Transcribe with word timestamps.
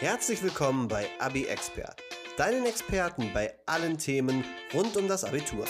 Herzlich 0.00 0.40
willkommen 0.44 0.86
bei 0.86 1.06
Abi 1.18 1.46
Expert, 1.46 1.96
deinen 2.36 2.66
Experten 2.66 3.32
bei 3.34 3.52
allen 3.66 3.98
Themen 3.98 4.44
rund 4.72 4.96
um 4.96 5.08
das 5.08 5.24
Abitur. 5.24 5.64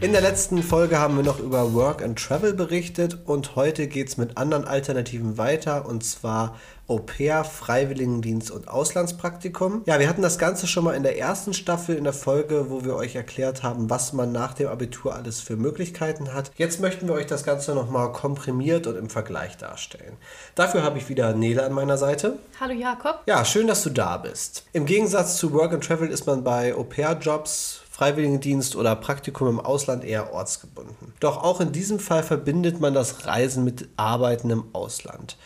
In 0.00 0.12
der 0.12 0.22
letzten 0.22 0.62
Folge 0.62 0.98
haben 0.98 1.16
wir 1.16 1.22
noch 1.22 1.38
über 1.38 1.74
Work 1.74 2.02
and 2.02 2.18
Travel 2.18 2.54
berichtet 2.54 3.26
und 3.26 3.56
heute 3.56 3.86
geht 3.86 4.08
es 4.08 4.16
mit 4.16 4.38
anderen 4.38 4.64
Alternativen 4.64 5.36
weiter 5.36 5.84
und 5.86 6.02
zwar 6.02 6.58
Au 6.86 6.98
pair, 6.98 7.44
Freiwilligendienst 7.44 8.50
und 8.50 8.68
Auslandspraktikum. 8.68 9.82
Ja, 9.86 9.98
wir 9.98 10.06
hatten 10.06 10.20
das 10.20 10.38
Ganze 10.38 10.66
schon 10.66 10.84
mal 10.84 10.92
in 10.92 11.02
der 11.02 11.18
ersten 11.18 11.54
Staffel 11.54 11.96
in 11.96 12.04
der 12.04 12.12
Folge, 12.12 12.66
wo 12.68 12.84
wir 12.84 12.94
euch 12.94 13.16
erklärt 13.16 13.62
haben, 13.62 13.88
was 13.88 14.12
man 14.12 14.32
nach 14.32 14.52
dem 14.52 14.68
Abitur 14.68 15.14
alles 15.14 15.40
für 15.40 15.56
Möglichkeiten 15.56 16.34
hat. 16.34 16.50
Jetzt 16.56 16.80
möchten 16.80 17.08
wir 17.08 17.14
euch 17.14 17.24
das 17.24 17.42
Ganze 17.42 17.74
nochmal 17.74 18.12
komprimiert 18.12 18.86
und 18.86 18.96
im 18.96 19.08
Vergleich 19.08 19.56
darstellen. 19.56 20.18
Dafür 20.54 20.82
habe 20.82 20.98
ich 20.98 21.08
wieder 21.08 21.32
Nele 21.32 21.64
an 21.64 21.72
meiner 21.72 21.96
Seite. 21.96 22.38
Hallo 22.60 22.74
Jakob. 22.74 23.22
Ja, 23.24 23.46
schön, 23.46 23.66
dass 23.66 23.82
du 23.82 23.88
da 23.88 24.18
bist. 24.18 24.64
Im 24.74 24.84
Gegensatz 24.84 25.38
zu 25.38 25.54
Work 25.54 25.72
and 25.72 25.84
Travel 25.84 26.10
ist 26.10 26.26
man 26.26 26.44
bei 26.44 26.74
Au 26.74 26.84
pair-Jobs 26.84 27.80
Freiwilligendienst 27.90 28.74
oder 28.74 28.96
Praktikum 28.96 29.48
im 29.48 29.60
Ausland 29.60 30.04
eher 30.04 30.34
ortsgebunden. 30.34 31.14
Doch 31.20 31.42
auch 31.42 31.60
in 31.60 31.70
diesem 31.70 32.00
Fall 32.00 32.24
verbindet 32.24 32.80
man 32.80 32.92
das 32.92 33.24
Reisen 33.24 33.62
mit 33.62 33.88
Arbeiten 33.96 34.50
im 34.50 34.64
Ausland. 34.72 35.38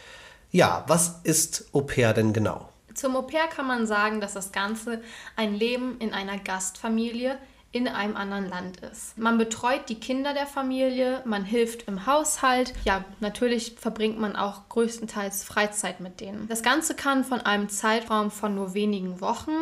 Ja, 0.51 0.85
was 0.87 1.21
ist 1.25 1.67
Au 1.75 1.83
pair 1.83 2.15
denn 2.15 2.33
genau? 2.33 2.69
Zum 2.95 3.17
Au 3.17 3.23
pair 3.23 3.47
kann 3.49 3.67
man 3.67 3.87
sagen, 3.87 4.21
dass 4.21 4.35
das 4.35 4.51
Ganze 4.53 5.03
ein 5.37 5.55
Leben 5.55 5.99
in 5.99 6.13
einer 6.13 6.39
Gastfamilie 6.39 7.39
in 7.71 7.87
einem 7.87 8.17
anderen 8.17 8.49
Land 8.49 8.81
ist. 8.81 9.19
Man 9.19 9.37
betreut 9.37 9.91
die 9.91 10.01
Kinder 10.01 10.33
der 10.33 10.47
Familie, 10.47 11.23
man 11.27 11.45
hilft 11.45 11.87
im 11.87 12.07
Haushalt. 12.07 12.73
Ja, 12.85 13.05
natürlich 13.21 13.77
verbringt 13.79 14.19
man 14.19 14.37
auch 14.37 14.71
größtenteils 14.71 15.45
Freizeit 15.45 16.01
mit 16.01 16.21
denen. 16.21 16.49
Das 16.49 16.63
Ganze 16.63 16.95
kann 16.95 17.25
von 17.25 17.43
einem 17.43 17.69
Zeitraum 17.69 18.31
von 18.31 18.55
nur 18.55 18.73
wenigen 18.73 19.21
Wochen 19.21 19.53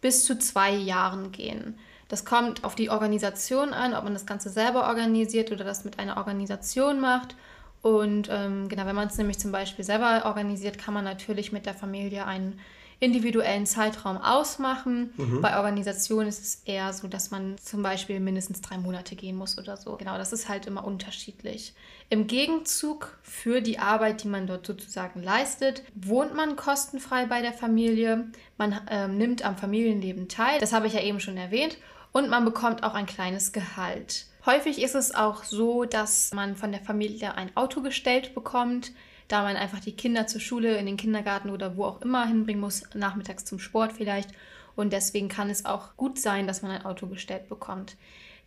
bis 0.00 0.24
zu 0.24 0.38
zwei 0.38 0.70
Jahren 0.70 1.30
gehen. 1.30 1.78
Das 2.08 2.24
kommt 2.24 2.64
auf 2.64 2.74
die 2.74 2.90
Organisation 2.90 3.72
an, 3.72 3.94
ob 3.94 4.04
man 4.04 4.14
das 4.14 4.26
Ganze 4.26 4.48
selber 4.48 4.86
organisiert 4.86 5.52
oder 5.52 5.64
das 5.64 5.84
mit 5.84 5.98
einer 5.98 6.16
Organisation 6.16 7.00
macht. 7.00 7.36
Und 7.82 8.28
ähm, 8.30 8.68
genau, 8.68 8.86
wenn 8.86 8.96
man 8.96 9.08
es 9.08 9.18
nämlich 9.18 9.38
zum 9.38 9.52
Beispiel 9.52 9.84
selber 9.84 10.22
organisiert, 10.24 10.78
kann 10.78 10.94
man 10.94 11.04
natürlich 11.04 11.52
mit 11.52 11.66
der 11.66 11.74
Familie 11.74 12.26
einen 12.26 12.60
individuellen 13.02 13.66
Zeitraum 13.66 14.16
ausmachen. 14.16 15.12
Mhm. 15.16 15.40
Bei 15.40 15.56
Organisationen 15.56 16.28
ist 16.28 16.40
es 16.40 16.62
eher 16.64 16.92
so, 16.92 17.08
dass 17.08 17.32
man 17.32 17.58
zum 17.58 17.82
Beispiel 17.82 18.20
mindestens 18.20 18.60
drei 18.60 18.78
Monate 18.78 19.16
gehen 19.16 19.34
muss 19.34 19.58
oder 19.58 19.76
so. 19.76 19.96
Genau, 19.96 20.16
das 20.16 20.32
ist 20.32 20.48
halt 20.48 20.66
immer 20.66 20.84
unterschiedlich. 20.84 21.74
Im 22.10 22.28
Gegenzug 22.28 23.18
für 23.24 23.60
die 23.60 23.80
Arbeit, 23.80 24.22
die 24.22 24.28
man 24.28 24.46
dort 24.46 24.64
sozusagen 24.64 25.20
leistet, 25.20 25.82
wohnt 25.96 26.36
man 26.36 26.54
kostenfrei 26.54 27.26
bei 27.26 27.42
der 27.42 27.52
Familie. 27.52 28.28
Man 28.56 28.80
ähm, 28.88 29.18
nimmt 29.18 29.44
am 29.44 29.56
Familienleben 29.56 30.28
teil. 30.28 30.60
Das 30.60 30.72
habe 30.72 30.86
ich 30.86 30.92
ja 30.92 31.00
eben 31.00 31.18
schon 31.18 31.36
erwähnt 31.36 31.78
und 32.12 32.30
man 32.30 32.44
bekommt 32.44 32.84
auch 32.84 32.94
ein 32.94 33.06
kleines 33.06 33.52
Gehalt. 33.52 34.26
Häufig 34.44 34.82
ist 34.82 34.96
es 34.96 35.14
auch 35.14 35.44
so, 35.44 35.84
dass 35.84 36.32
man 36.34 36.56
von 36.56 36.72
der 36.72 36.80
Familie 36.80 37.36
ein 37.36 37.56
Auto 37.56 37.80
gestellt 37.80 38.34
bekommt, 38.34 38.92
da 39.28 39.42
man 39.42 39.56
einfach 39.56 39.78
die 39.78 39.94
Kinder 39.94 40.26
zur 40.26 40.40
Schule, 40.40 40.78
in 40.78 40.86
den 40.86 40.96
Kindergarten 40.96 41.50
oder 41.50 41.76
wo 41.76 41.84
auch 41.84 42.00
immer 42.02 42.26
hinbringen 42.26 42.60
muss, 42.60 42.82
nachmittags 42.94 43.44
zum 43.44 43.60
Sport 43.60 43.92
vielleicht. 43.92 44.30
Und 44.74 44.92
deswegen 44.92 45.28
kann 45.28 45.48
es 45.48 45.64
auch 45.64 45.96
gut 45.96 46.18
sein, 46.18 46.48
dass 46.48 46.62
man 46.62 46.72
ein 46.72 46.84
Auto 46.84 47.06
gestellt 47.06 47.48
bekommt. 47.48 47.96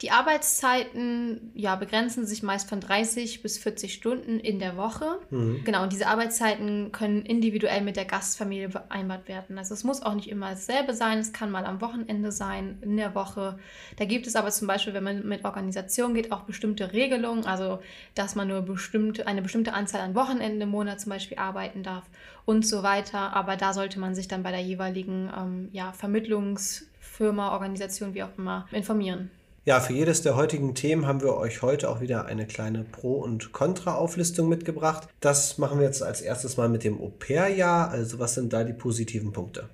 Die 0.02 0.12
Arbeitszeiten 0.12 1.52
ja, 1.54 1.78
begrenzen 1.78 2.26
sich 2.26 2.44
meist 2.44 2.68
von 2.68 2.82
30 2.82 3.42
bis 3.42 3.58
40 3.58 3.94
Stunden 3.94 4.42
in 4.42 4.60
der 4.60 4.76
Woche. 4.76 5.20
Mhm. 5.30 5.62
Genau, 5.64 5.84
und 5.84 5.94
diese 5.94 6.08
Arbeitszeiten 6.08 6.92
können 6.92 7.22
individuell 7.22 7.80
mit 7.80 7.96
der 7.96 8.04
Gastfamilie 8.04 8.70
vereinbart 8.70 9.30
werden. 9.30 9.58
Also 9.58 9.74
es 9.74 9.86
muss 9.86 10.02
auch 10.02 10.14
nicht 10.14 10.28
immer 10.28 10.50
dasselbe 10.50 10.94
sein, 10.94 11.20
es 11.20 11.32
kann 11.32 11.50
mal 11.50 11.66
am 11.66 11.80
Wochenende 11.80 12.34
sein, 12.34 12.78
in 12.82 12.98
der 12.98 13.16
Woche. 13.16 13.58
Da 13.96 14.04
gibt 14.04 14.28
es 14.28 14.36
aber 14.36 14.52
zum 14.52 14.68
Beispiel, 14.68 14.94
wenn 14.94 15.04
man 15.06 15.26
mit 15.26 15.46
Organisation 15.46 16.14
geht, 16.14 16.34
auch 16.34 16.42
bestimmte 16.42 16.92
Regelungen, 16.92 17.46
also 17.46 17.80
dass 18.16 18.36
man 18.36 18.50
nur 18.50 18.64
bestimmte, 18.64 19.26
eine 19.28 19.42
bestimmte 19.42 19.72
Anzahl 19.72 20.02
an 20.02 20.14
Wochenenden 20.14 20.60
im 20.60 20.70
Monat 20.70 21.00
zum 21.00 21.12
Beispiel 21.12 21.38
arbeiten 21.38 21.84
darf 21.84 22.04
und 22.44 22.68
so 22.68 22.84
weiter. 22.84 23.34
Aber 23.34 23.56
da 23.56 23.72
sollte 23.72 24.02
man 24.02 24.14
sich 24.14 24.28
dann 24.28 24.44
bei 24.44 24.52
der 24.52 24.62
jeweiligen 24.62 25.32
ähm, 25.34 25.70
ja, 25.72 25.94
Vermittlungsfirma, 25.94 27.54
Organisation, 27.54 28.14
wie 28.14 28.24
auch 28.24 28.38
immer, 28.38 28.68
informieren. 28.74 29.32
Ja, 29.68 29.80
für 29.80 29.94
jedes 29.94 30.22
der 30.22 30.36
heutigen 30.36 30.76
Themen 30.76 31.08
haben 31.08 31.24
wir 31.24 31.36
euch 31.38 31.64
heute 31.64 31.90
auch 31.90 32.00
wieder 32.00 32.26
eine 32.26 32.46
kleine 32.46 32.84
Pro- 32.84 33.18
und 33.18 33.52
Contra-Auflistung 33.52 34.48
mitgebracht. 34.48 35.08
Das 35.22 35.58
machen 35.58 35.80
wir 35.80 35.88
jetzt 35.88 36.04
als 36.04 36.22
erstes 36.22 36.56
mal 36.56 36.70
mit 36.70 36.84
dem 36.84 37.02
Au-pair-Jahr. 37.02 37.90
Also 37.90 38.20
was 38.20 38.36
sind 38.36 38.54
da 38.54 38.64
die 38.64 38.74
positiven 38.74 39.34
Punkte? 39.34 39.68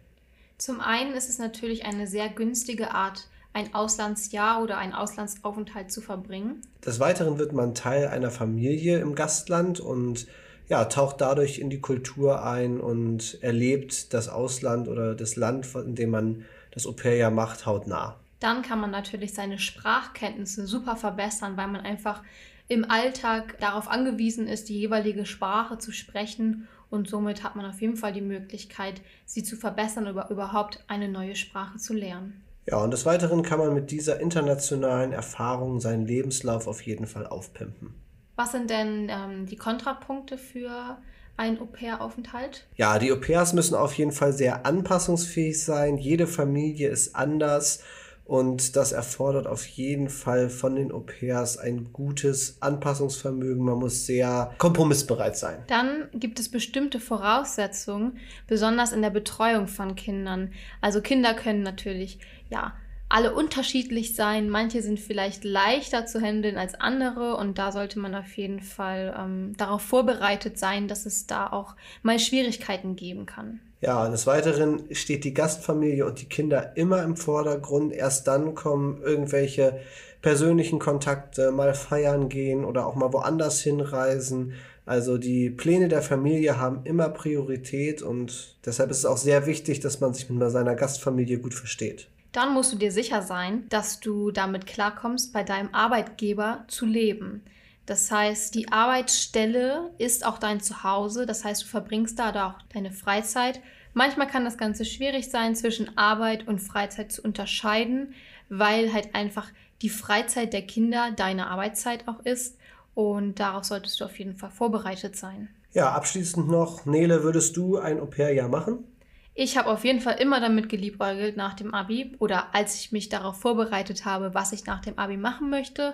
Zum 0.57 0.79
einen 0.79 1.13
ist 1.13 1.29
es 1.29 1.39
natürlich 1.39 1.83
eine 1.83 2.07
sehr 2.07 2.29
günstige 2.29 2.91
Art, 2.91 3.27
ein 3.51 3.75
Auslandsjahr 3.75 4.63
oder 4.63 4.77
einen 4.77 4.93
Auslandsaufenthalt 4.93 5.91
zu 5.91 5.99
verbringen. 5.99 6.61
Des 6.85 7.01
Weiteren 7.01 7.37
wird 7.37 7.51
man 7.51 7.75
Teil 7.75 8.07
einer 8.07 8.31
Familie 8.31 8.99
im 8.99 9.13
Gastland 9.13 9.81
und 9.81 10.25
ja, 10.69 10.85
taucht 10.85 11.19
dadurch 11.19 11.59
in 11.59 11.69
die 11.69 11.81
Kultur 11.81 12.45
ein 12.45 12.79
und 12.79 13.43
erlebt 13.43 14.13
das 14.13 14.29
Ausland 14.29 14.87
oder 14.87 15.15
das 15.15 15.35
Land, 15.35 15.67
in 15.75 15.95
dem 15.95 16.11
man 16.11 16.45
das 16.73 16.87
Au-pair-Jahr 16.87 17.31
macht, 17.31 17.65
hautnah. 17.65 18.20
Dann 18.41 18.63
kann 18.63 18.81
man 18.81 18.91
natürlich 18.91 19.33
seine 19.33 19.59
Sprachkenntnisse 19.59 20.67
super 20.67 20.97
verbessern, 20.97 21.55
weil 21.55 21.67
man 21.67 21.81
einfach 21.81 22.23
im 22.67 22.89
Alltag 22.89 23.57
darauf 23.59 23.87
angewiesen 23.87 24.47
ist, 24.47 24.67
die 24.67 24.79
jeweilige 24.79 25.25
Sprache 25.25 25.77
zu 25.77 25.91
sprechen 25.91 26.67
und 26.89 27.07
somit 27.07 27.43
hat 27.43 27.55
man 27.55 27.65
auf 27.65 27.81
jeden 27.81 27.95
Fall 27.95 28.13
die 28.13 28.21
Möglichkeit, 28.21 29.01
sie 29.25 29.43
zu 29.43 29.55
verbessern 29.55 30.07
oder 30.07 30.29
überhaupt 30.29 30.83
eine 30.87 31.07
neue 31.07 31.35
Sprache 31.35 31.77
zu 31.77 31.93
lernen. 31.93 32.43
Ja, 32.65 32.77
und 32.77 32.91
des 32.91 33.05
Weiteren 33.05 33.43
kann 33.43 33.59
man 33.59 33.73
mit 33.73 33.91
dieser 33.91 34.19
internationalen 34.19 35.13
Erfahrung 35.13 35.79
seinen 35.79 36.05
Lebenslauf 36.05 36.67
auf 36.67 36.81
jeden 36.81 37.07
Fall 37.07 37.27
aufpimpen. 37.27 37.93
Was 38.35 38.51
sind 38.53 38.69
denn 38.69 39.07
ähm, 39.09 39.45
die 39.45 39.55
Kontrapunkte 39.55 40.37
für 40.37 40.97
einen 41.37 41.59
Au-pair-Aufenthalt? 41.59 42.65
Ja, 42.75 42.97
die 42.97 43.11
Au-pairs 43.11 43.53
müssen 43.53 43.75
auf 43.75 43.93
jeden 43.93 44.11
Fall 44.11 44.33
sehr 44.33 44.65
anpassungsfähig 44.65 45.63
sein. 45.63 45.97
Jede 45.97 46.25
Familie 46.27 46.89
ist 46.89 47.15
anders. 47.15 47.83
Und 48.31 48.77
das 48.77 48.93
erfordert 48.93 49.45
auf 49.45 49.65
jeden 49.65 50.07
Fall 50.07 50.49
von 50.49 50.77
den 50.77 50.93
Au-pairs 50.93 51.57
ein 51.57 51.91
gutes 51.91 52.61
Anpassungsvermögen. 52.61 53.61
Man 53.61 53.79
muss 53.79 54.05
sehr 54.05 54.53
kompromissbereit 54.57 55.35
sein. 55.35 55.61
Dann 55.67 56.07
gibt 56.13 56.39
es 56.39 56.47
bestimmte 56.47 57.01
Voraussetzungen, 57.01 58.17
besonders 58.47 58.93
in 58.93 59.01
der 59.01 59.09
Betreuung 59.09 59.67
von 59.67 59.97
Kindern. 59.97 60.53
Also 60.79 61.01
Kinder 61.01 61.33
können 61.33 61.61
natürlich, 61.61 62.19
ja, 62.49 62.73
alle 63.09 63.33
unterschiedlich 63.33 64.15
sein. 64.15 64.49
Manche 64.49 64.81
sind 64.81 65.01
vielleicht 65.01 65.43
leichter 65.43 66.05
zu 66.05 66.21
handeln 66.21 66.55
als 66.55 66.75
andere 66.75 67.35
und 67.35 67.57
da 67.57 67.73
sollte 67.73 67.99
man 67.99 68.15
auf 68.15 68.37
jeden 68.37 68.61
Fall 68.61 69.13
ähm, 69.19 69.57
darauf 69.57 69.81
vorbereitet 69.81 70.57
sein, 70.57 70.87
dass 70.87 71.05
es 71.05 71.27
da 71.27 71.47
auch 71.47 71.75
mal 72.01 72.17
Schwierigkeiten 72.17 72.95
geben 72.95 73.25
kann. 73.25 73.59
Ja, 73.81 74.07
des 74.09 74.27
Weiteren 74.27 74.83
steht 74.91 75.23
die 75.23 75.33
Gastfamilie 75.33 76.05
und 76.05 76.21
die 76.21 76.29
Kinder 76.29 76.77
immer 76.77 77.01
im 77.01 77.17
Vordergrund. 77.17 77.91
Erst 77.91 78.27
dann 78.27 78.53
kommen 78.53 79.01
irgendwelche 79.01 79.79
persönlichen 80.21 80.77
Kontakte, 80.77 81.51
mal 81.51 81.73
feiern 81.73 82.29
gehen 82.29 82.63
oder 82.63 82.85
auch 82.85 82.93
mal 82.93 83.11
woanders 83.11 83.59
hinreisen. 83.61 84.53
Also 84.85 85.17
die 85.17 85.49
Pläne 85.49 85.87
der 85.87 86.03
Familie 86.03 86.59
haben 86.59 86.81
immer 86.83 87.09
Priorität 87.09 88.03
und 88.03 88.55
deshalb 88.65 88.91
ist 88.91 88.99
es 88.99 89.05
auch 89.05 89.17
sehr 89.17 89.47
wichtig, 89.47 89.79
dass 89.79 89.99
man 89.99 90.13
sich 90.13 90.29
mit 90.29 90.51
seiner 90.51 90.75
Gastfamilie 90.75 91.39
gut 91.39 91.55
versteht. 91.55 92.07
Dann 92.31 92.53
musst 92.53 92.71
du 92.71 92.77
dir 92.77 92.91
sicher 92.91 93.23
sein, 93.23 93.65
dass 93.69 93.99
du 93.99 94.31
damit 94.31 94.67
klarkommst, 94.67 95.33
bei 95.33 95.43
deinem 95.43 95.73
Arbeitgeber 95.73 96.65
zu 96.67 96.85
leben. 96.85 97.41
Das 97.85 98.11
heißt, 98.11 98.55
die 98.55 98.71
Arbeitsstelle 98.71 99.91
ist 99.97 100.25
auch 100.25 100.37
dein 100.37 100.61
Zuhause. 100.61 101.25
Das 101.25 101.43
heißt, 101.43 101.63
du 101.63 101.67
verbringst 101.67 102.19
da 102.19 102.47
auch 102.47 102.61
deine 102.73 102.91
Freizeit. 102.91 103.59
Manchmal 103.93 104.27
kann 104.27 104.45
das 104.45 104.57
Ganze 104.57 104.85
schwierig 104.85 105.29
sein, 105.29 105.55
zwischen 105.55 105.97
Arbeit 105.97 106.47
und 106.47 106.59
Freizeit 106.59 107.11
zu 107.11 107.21
unterscheiden, 107.21 108.13
weil 108.49 108.93
halt 108.93 109.15
einfach 109.15 109.49
die 109.81 109.89
Freizeit 109.89 110.53
der 110.53 110.61
Kinder 110.61 111.11
deine 111.15 111.47
Arbeitszeit 111.47 112.07
auch 112.07 112.19
ist. 112.21 112.57
Und 112.93 113.39
darauf 113.39 113.63
solltest 113.63 113.99
du 113.99 114.05
auf 114.05 114.17
jeden 114.19 114.35
Fall 114.35 114.51
vorbereitet 114.51 115.15
sein. 115.15 115.49
Ja, 115.73 115.91
abschließend 115.93 116.49
noch, 116.49 116.85
Nele, 116.85 117.23
würdest 117.23 117.55
du 117.57 117.77
ein 117.77 117.99
Au-pair-Jahr 117.99 118.49
machen? 118.49 118.85
Ich 119.33 119.57
habe 119.57 119.69
auf 119.69 119.85
jeden 119.85 120.01
Fall 120.01 120.19
immer 120.19 120.41
damit 120.41 120.67
geliebäugelt 120.67 121.37
nach 121.37 121.53
dem 121.53 121.73
Abi 121.73 122.15
oder 122.19 122.53
als 122.53 122.75
ich 122.75 122.91
mich 122.91 123.07
darauf 123.07 123.39
vorbereitet 123.39 124.03
habe, 124.03 124.33
was 124.33 124.51
ich 124.51 124.65
nach 124.65 124.81
dem 124.81 124.99
Abi 124.99 125.15
machen 125.15 125.49
möchte. 125.49 125.93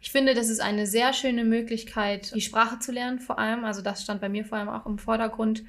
Ich 0.00 0.12
finde, 0.12 0.34
das 0.34 0.48
ist 0.48 0.60
eine 0.60 0.86
sehr 0.86 1.12
schöne 1.12 1.44
Möglichkeit, 1.44 2.34
die 2.34 2.40
Sprache 2.40 2.78
zu 2.78 2.92
lernen, 2.92 3.18
vor 3.18 3.38
allem. 3.38 3.64
Also 3.64 3.82
das 3.82 4.02
stand 4.02 4.20
bei 4.20 4.28
mir 4.28 4.44
vor 4.44 4.58
allem 4.58 4.68
auch 4.68 4.86
im 4.86 4.98
Vordergrund. 4.98 5.64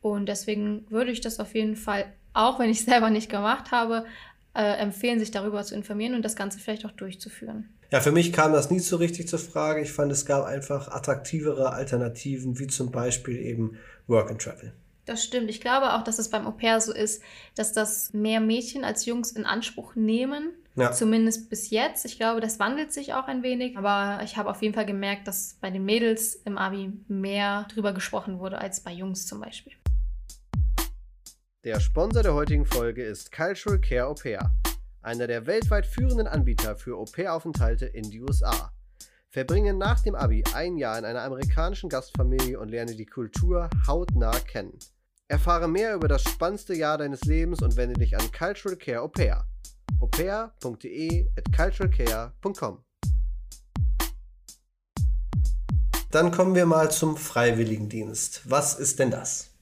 Und 0.00 0.26
deswegen 0.26 0.84
würde 0.90 1.10
ich 1.10 1.20
das 1.20 1.40
auf 1.40 1.54
jeden 1.54 1.76
Fall, 1.76 2.06
auch 2.32 2.58
wenn 2.58 2.70
ich 2.70 2.80
es 2.80 2.84
selber 2.86 3.10
nicht 3.10 3.30
gemacht 3.30 3.70
habe, 3.72 4.04
äh, 4.54 4.78
empfehlen, 4.78 5.18
sich 5.18 5.30
darüber 5.30 5.62
zu 5.64 5.74
informieren 5.74 6.14
und 6.14 6.22
das 6.22 6.36
Ganze 6.36 6.58
vielleicht 6.58 6.84
auch 6.84 6.92
durchzuführen. 6.92 7.68
Ja, 7.90 8.00
für 8.00 8.12
mich 8.12 8.32
kam 8.32 8.52
das 8.52 8.70
nie 8.70 8.78
so 8.78 8.96
richtig 8.96 9.28
zur 9.28 9.38
Frage. 9.38 9.82
Ich 9.82 9.92
fand, 9.92 10.10
es 10.12 10.24
gab 10.24 10.46
einfach 10.46 10.88
attraktivere 10.88 11.72
Alternativen, 11.72 12.58
wie 12.58 12.66
zum 12.66 12.90
Beispiel 12.90 13.36
eben 13.38 13.76
Work 14.06 14.30
and 14.30 14.40
Travel. 14.40 14.72
Das 15.04 15.24
stimmt. 15.24 15.50
Ich 15.50 15.60
glaube 15.60 15.92
auch, 15.92 16.04
dass 16.04 16.18
es 16.18 16.30
beim 16.30 16.46
Au 16.46 16.52
pair 16.52 16.80
so 16.80 16.92
ist, 16.92 17.22
dass 17.54 17.72
das 17.72 18.12
mehr 18.12 18.40
Mädchen 18.40 18.84
als 18.84 19.04
Jungs 19.04 19.32
in 19.32 19.44
Anspruch 19.44 19.94
nehmen. 19.94 20.50
Ja. 20.74 20.92
Zumindest 20.92 21.50
bis 21.50 21.70
jetzt. 21.70 22.04
Ich 22.06 22.16
glaube, 22.16 22.40
das 22.40 22.58
wandelt 22.58 22.92
sich 22.92 23.12
auch 23.12 23.26
ein 23.26 23.42
wenig. 23.42 23.76
Aber 23.76 24.22
ich 24.24 24.36
habe 24.36 24.50
auf 24.50 24.62
jeden 24.62 24.74
Fall 24.74 24.86
gemerkt, 24.86 25.28
dass 25.28 25.58
bei 25.60 25.70
den 25.70 25.84
Mädels 25.84 26.34
im 26.34 26.56
Abi 26.56 26.92
mehr 27.08 27.66
drüber 27.72 27.92
gesprochen 27.92 28.38
wurde 28.38 28.58
als 28.58 28.80
bei 28.82 28.92
Jungs 28.92 29.26
zum 29.26 29.40
Beispiel. 29.40 29.74
Der 31.64 31.78
Sponsor 31.78 32.22
der 32.22 32.34
heutigen 32.34 32.66
Folge 32.66 33.04
ist 33.04 33.30
Cultural 33.30 33.80
Care 33.80 34.06
Au 34.06 34.14
pair, 34.14 34.52
einer 35.00 35.28
der 35.28 35.46
weltweit 35.46 35.86
führenden 35.86 36.26
Anbieter 36.26 36.74
für 36.74 36.96
Au 36.96 37.04
pair-Aufenthalte 37.04 37.86
in 37.86 38.10
die 38.10 38.20
USA. 38.20 38.72
Verbringe 39.28 39.72
nach 39.72 40.00
dem 40.00 40.14
Abi 40.14 40.42
ein 40.54 40.76
Jahr 40.76 40.98
in 40.98 41.04
einer 41.04 41.22
amerikanischen 41.22 41.88
Gastfamilie 41.88 42.58
und 42.58 42.68
lerne 42.68 42.96
die 42.96 43.06
Kultur 43.06 43.70
hautnah 43.86 44.38
kennen. 44.40 44.76
Erfahre 45.28 45.68
mehr 45.68 45.94
über 45.94 46.08
das 46.08 46.22
spannendste 46.24 46.74
Jahr 46.74 46.98
deines 46.98 47.22
Lebens 47.22 47.62
und 47.62 47.76
wende 47.76 47.94
dich 47.94 48.16
an 48.16 48.32
Cultural 48.32 48.76
Care 48.76 49.02
Au 49.02 49.08
Pair. 49.08 49.46
aupair.de 50.00 51.28
at 51.36 51.52
culturalcare.com 51.56 52.78
Dann 56.10 56.30
kommen 56.30 56.54
wir 56.54 56.66
mal 56.66 56.90
zum 56.90 57.16
Freiwilligendienst. 57.16 58.42
Was 58.44 58.78
ist 58.78 58.98
denn 58.98 59.10
das? 59.10 59.52